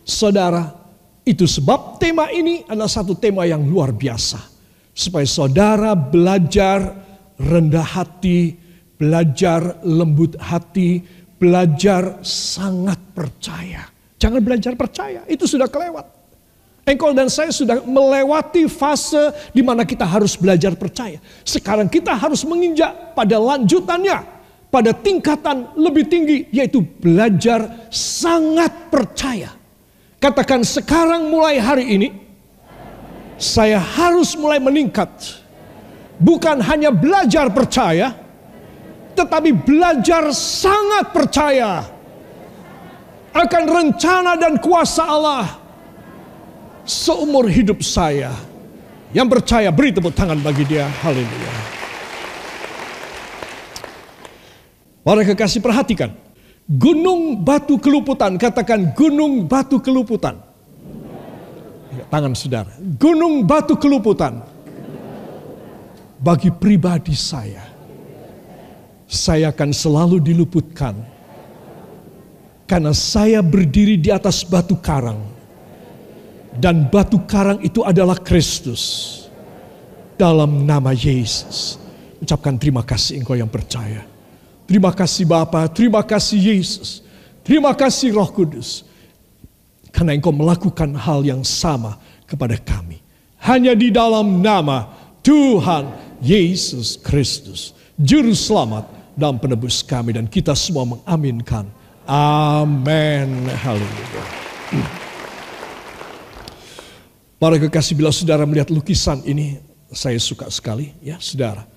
Saudara, 0.05 0.85
Itu 1.25 1.49
sebab 1.49 1.97
tema 1.97 2.29
ini 2.29 2.69
adalah 2.69 2.93
satu 2.93 3.17
tema 3.17 3.49
yang 3.49 3.65
luar 3.65 3.97
biasa. 3.97 4.54
Supaya 4.95 5.27
saudara 5.27 5.99
belajar 5.99 6.95
rendah 7.35 7.83
hati, 7.83 8.55
belajar 8.95 9.83
lembut 9.83 10.39
hati, 10.39 11.03
belajar 11.35 12.23
sangat 12.23 12.97
percaya. 13.11 13.91
Jangan 14.23 14.41
belajar 14.41 14.73
percaya, 14.79 15.27
itu 15.27 15.45
sudah 15.45 15.67
kelewat. 15.67 16.07
Engkol 16.85 17.17
dan 17.17 17.33
saya 17.33 17.49
sudah 17.49 17.81
melewati 17.83 18.69
fase 18.69 19.33
di 19.57 19.65
mana 19.65 19.89
kita 19.89 20.05
harus 20.05 20.37
belajar 20.37 20.77
percaya. 20.77 21.17
Sekarang 21.41 21.89
kita 21.89 22.13
harus 22.13 22.45
menginjak 22.45 23.17
pada 23.17 23.41
lanjutannya, 23.41 24.21
pada 24.69 24.93
tingkatan 24.93 25.73
lebih 25.81 26.05
tinggi, 26.07 26.45
yaitu 26.53 26.85
belajar 26.85 27.89
sangat 27.89 28.93
percaya. 28.93 29.49
Katakan 30.21 30.61
sekarang 30.61 31.33
mulai 31.33 31.57
hari 31.57 31.85
ini, 31.89 32.09
saya 33.39 33.79
harus 33.79 34.35
mulai 34.39 34.63
meningkat. 34.63 35.11
Bukan 36.15 36.63
hanya 36.63 36.95
belajar 36.95 37.51
percaya, 37.51 38.15
tetapi 39.19 39.51
belajar 39.51 40.31
sangat 40.31 41.11
percaya 41.11 41.83
akan 43.35 43.63
rencana 43.67 44.39
dan 44.39 44.63
kuasa 44.63 45.03
Allah 45.03 45.59
seumur 46.87 47.51
hidup 47.51 47.83
saya. 47.83 48.31
Yang 49.15 49.39
percaya 49.39 49.71
beri 49.71 49.95
tepuk 49.95 50.15
tangan 50.15 50.39
bagi 50.43 50.67
dia. 50.67 50.91
Haleluya. 51.03 51.55
Para 55.07 55.23
kekasih 55.23 55.63
perhatikan. 55.63 56.11
Gunung 56.67 57.39
batu 57.45 57.79
keluputan. 57.79 58.35
Katakan 58.35 58.91
gunung 58.97 59.47
batu 59.47 59.79
keluputan. 59.79 60.54
Tangan 62.15 62.31
saudara. 62.39 62.71
Gunung 62.95 63.43
batu 63.43 63.75
keluputan. 63.75 64.39
Bagi 66.23 66.47
pribadi 66.55 67.11
saya. 67.11 67.67
Saya 69.11 69.51
akan 69.51 69.75
selalu 69.75 70.23
diluputkan. 70.23 70.95
Karena 72.71 72.95
saya 72.95 73.43
berdiri 73.43 73.99
di 73.99 74.15
atas 74.15 74.47
batu 74.47 74.79
karang 74.79 75.19
dan 76.55 76.87
batu 76.87 77.19
karang 77.27 77.59
itu 77.67 77.83
adalah 77.83 78.15
Kristus. 78.23 79.27
Dalam 80.15 80.63
nama 80.63 80.95
Yesus. 80.95 81.83
Ucapkan 82.23 82.55
terima 82.55 82.87
kasih 82.87 83.27
engkau 83.27 83.35
yang 83.35 83.51
percaya. 83.51 84.07
Terima 84.71 84.95
kasih 84.95 85.27
Bapa, 85.27 85.67
terima 85.67 86.07
kasih 86.07 86.39
Yesus. 86.39 87.03
Terima 87.43 87.75
kasih 87.75 88.15
Roh 88.15 88.31
Kudus. 88.31 88.94
Karena 89.95 90.11
engkau 90.19 90.35
melakukan 90.35 90.91
hal 90.99 91.23
yang 91.23 91.47
sama 91.47 92.03
kepada 92.27 92.59
kami. 92.59 92.99
Hanya 93.39 93.79
di 93.79 93.95
dalam 93.95 94.43
nama 94.43 94.91
Tuhan 95.23 96.19
Yesus 96.19 96.99
Kristus. 96.99 97.71
Juru 97.95 98.35
selamat 98.35 98.91
dan 99.15 99.39
penebus 99.39 99.87
kami. 99.87 100.19
Dan 100.19 100.27
kita 100.27 100.59
semua 100.59 100.99
mengaminkan. 100.99 101.71
Amin. 102.11 103.47
Haleluya. 103.47 104.25
Para 107.39 107.61
kekasih 107.61 107.95
bila 107.95 108.11
saudara 108.11 108.43
melihat 108.49 108.73
lukisan 108.73 109.23
ini, 109.23 109.63
saya 109.95 110.19
suka 110.19 110.51
sekali 110.51 110.91
ya 111.05 111.23
saudara. 111.23 111.69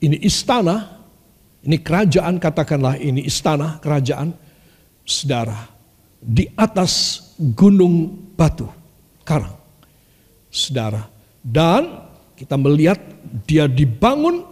Ini 0.00 0.24
istana, 0.24 1.04
ini 1.66 1.82
kerajaan 1.82 2.40
katakanlah 2.40 2.96
ini 2.96 3.26
istana 3.26 3.82
kerajaan 3.82 4.30
saudara 5.02 5.68
di 6.22 6.46
atas 6.54 7.25
gunung 7.36 8.16
batu 8.36 8.68
karang. 9.24 9.54
Saudara, 10.48 11.04
dan 11.44 12.08
kita 12.32 12.56
melihat 12.56 12.96
dia 13.44 13.68
dibangun 13.68 14.44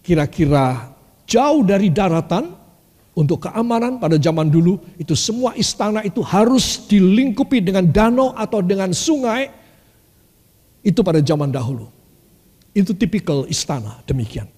kira-kira 0.00 0.96
jauh 1.28 1.60
dari 1.60 1.92
daratan 1.92 2.56
untuk 3.12 3.44
keamanan 3.44 4.00
pada 4.00 4.16
zaman 4.16 4.48
dulu 4.48 4.80
itu 4.96 5.12
semua 5.12 5.52
istana 5.58 6.00
itu 6.00 6.24
harus 6.24 6.88
dilingkupi 6.88 7.60
dengan 7.60 7.84
danau 7.84 8.32
atau 8.32 8.64
dengan 8.64 8.96
sungai 8.96 9.52
itu 10.80 11.04
pada 11.04 11.20
zaman 11.20 11.52
dahulu. 11.52 11.92
Itu 12.72 12.96
tipikal 12.96 13.44
istana 13.50 14.00
demikian. 14.08 14.48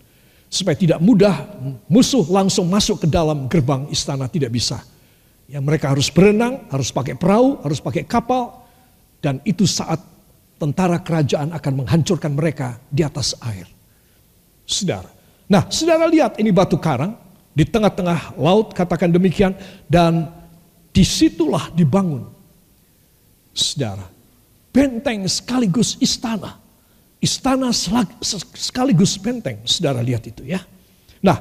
Supaya 0.53 0.77
tidak 0.77 1.01
mudah 1.01 1.49
musuh 1.89 2.29
langsung 2.29 2.69
masuk 2.69 3.03
ke 3.03 3.09
dalam 3.09 3.49
gerbang 3.49 3.89
istana 3.89 4.29
tidak 4.29 4.53
bisa. 4.53 4.85
Ya 5.53 5.61
mereka 5.61 5.93
harus 5.93 6.09
berenang, 6.09 6.65
harus 6.73 6.89
pakai 6.89 7.13
perahu, 7.13 7.61
harus 7.61 7.77
pakai 7.77 8.09
kapal 8.09 8.65
dan 9.21 9.37
itu 9.45 9.69
saat 9.69 10.01
tentara 10.57 10.97
kerajaan 10.97 11.53
akan 11.53 11.85
menghancurkan 11.85 12.33
mereka 12.33 12.81
di 12.89 13.05
atas 13.05 13.37
air. 13.45 13.69
Saudara. 14.65 15.13
Nah, 15.53 15.69
saudara 15.69 16.09
lihat 16.09 16.41
ini 16.41 16.49
batu 16.49 16.81
karang 16.81 17.13
di 17.53 17.69
tengah-tengah 17.69 18.41
laut 18.41 18.73
katakan 18.73 19.13
demikian 19.13 19.53
dan 19.85 20.33
di 20.89 21.05
situlah 21.05 21.69
dibangun. 21.77 22.33
Saudara, 23.53 24.09
benteng 24.73 25.29
sekaligus 25.29 26.01
istana. 26.01 26.57
Istana 27.23 27.71
sekaligus 27.71 29.15
benteng, 29.21 29.63
saudara 29.63 30.03
lihat 30.03 30.27
itu 30.27 30.43
ya. 30.43 30.59
Nah, 31.23 31.39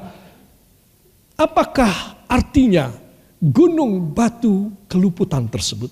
apakah 1.33 2.21
artinya 2.29 3.00
gunung 3.41 4.13
batu 4.13 4.69
keluputan 4.85 5.49
tersebut? 5.49 5.89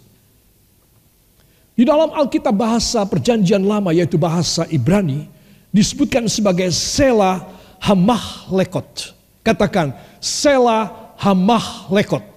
Di 1.73 1.87
dalam 1.87 2.13
Alkitab 2.13 2.53
bahasa 2.53 3.01
perjanjian 3.07 3.65
lama 3.65 3.89
yaitu 3.89 4.19
bahasa 4.19 4.67
Ibrani 4.69 5.25
disebutkan 5.73 6.29
sebagai 6.29 6.69
Sela 6.69 7.41
Hamah 7.81 8.51
Lekot. 8.53 9.15
Katakan 9.41 9.95
Sela 10.19 10.91
Hamah 11.17 11.89
Lekot. 11.89 12.27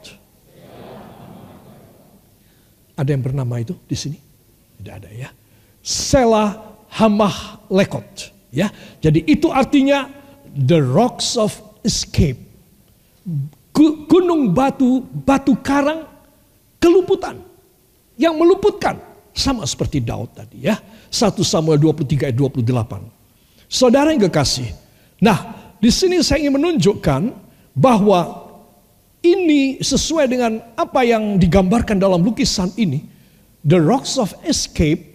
Ada 2.95 3.11
yang 3.11 3.23
bernama 3.25 3.59
itu 3.59 3.75
di 3.91 3.97
sini? 3.99 4.19
Tidak 4.79 4.95
ada 4.95 5.11
ya. 5.11 5.29
Sela 5.83 6.63
Hamah 6.95 7.67
Lekot. 7.67 8.31
Ya, 8.53 8.71
jadi 9.01 9.27
itu 9.27 9.51
artinya 9.51 10.07
the 10.55 10.79
rocks 10.79 11.35
of 11.35 11.57
escape. 11.83 12.39
Gunung 13.73 14.53
batu, 14.53 15.01
batu 15.03 15.57
karang, 15.65 16.05
keluputan. 16.77 17.41
Yang 18.21 18.35
meluputkan. 18.37 18.97
Sama 19.33 19.65
seperti 19.65 20.05
Daud 20.05 20.37
tadi 20.37 20.69
ya. 20.69 20.77
1 21.09 21.41
Samuel 21.41 21.81
23 21.81 22.29
ayat 22.29 22.37
28. 22.37 23.09
Saudara 23.65 24.13
yang 24.13 24.29
kekasih. 24.29 24.69
Nah, 25.25 25.73
di 25.81 25.89
sini 25.89 26.21
saya 26.21 26.45
ingin 26.45 26.61
menunjukkan 26.61 27.33
bahwa 27.73 28.45
ini 29.25 29.81
sesuai 29.81 30.27
dengan 30.29 30.61
apa 30.77 31.01
yang 31.07 31.41
digambarkan 31.41 31.97
dalam 31.97 32.21
lukisan 32.21 32.69
ini. 32.77 33.09
The 33.63 33.79
rocks 33.79 34.19
of 34.19 34.35
escape, 34.45 35.15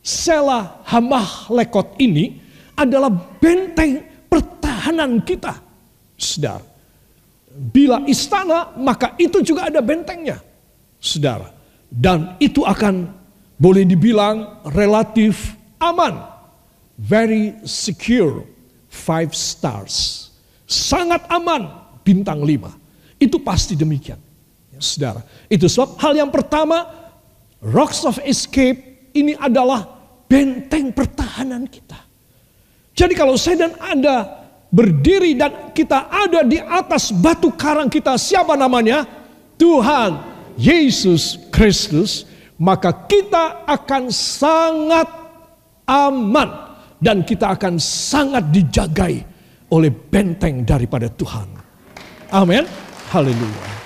Sela 0.00 0.80
Hamah 0.88 1.52
Lekot 1.52 1.94
ini 2.00 2.40
adalah 2.74 3.12
benteng 3.38 4.02
pertahanan 4.26 5.20
kita. 5.20 5.60
Saudara, 6.16 6.64
bila 7.56 8.04
istana 8.04 8.76
maka 8.76 9.16
itu 9.16 9.40
juga 9.40 9.72
ada 9.72 9.80
bentengnya. 9.80 10.40
Saudara, 11.00 11.52
dan 11.88 12.36
itu 12.40 12.64
akan 12.64 13.08
boleh 13.56 13.88
dibilang 13.88 14.64
relatif 14.76 15.56
aman. 15.80 16.36
Very 16.96 17.56
secure. 17.68 18.48
Five 18.86 19.36
stars 19.36 20.26
sangat 20.66 21.22
aman 21.30 21.70
bintang 22.02 22.42
lima. 22.42 22.74
Itu 23.16 23.40
pasti 23.40 23.78
demikian. 23.78 24.18
Saudara, 24.76 25.24
itu 25.48 25.64
sebab 25.72 25.96
hal 25.96 26.12
yang 26.20 26.28
pertama, 26.28 26.84
rocks 27.64 28.04
of 28.04 28.20
escape 28.28 29.08
ini 29.16 29.32
adalah 29.40 29.88
benteng 30.28 30.92
pertahanan 30.92 31.64
kita. 31.64 31.96
Jadi 32.92 33.16
kalau 33.16 33.40
saya 33.40 33.68
dan 33.68 33.72
Anda 33.80 34.45
berdiri 34.70 35.38
dan 35.38 35.72
kita 35.72 36.10
ada 36.10 36.42
di 36.42 36.58
atas 36.60 37.14
batu 37.14 37.52
karang 37.54 37.88
kita, 37.90 38.18
siapa 38.18 38.58
namanya? 38.58 39.06
Tuhan 39.56 40.20
Yesus 40.56 41.40
Kristus, 41.48 42.28
maka 42.60 42.92
kita 43.08 43.64
akan 43.64 44.12
sangat 44.12 45.08
aman 45.88 46.48
dan 47.00 47.22
kita 47.22 47.56
akan 47.56 47.76
sangat 47.80 48.48
dijagai 48.52 49.24
oleh 49.72 49.90
benteng 49.92 50.64
daripada 50.64 51.08
Tuhan. 51.12 51.48
Amin. 52.32 52.64
Haleluya. 53.12 53.85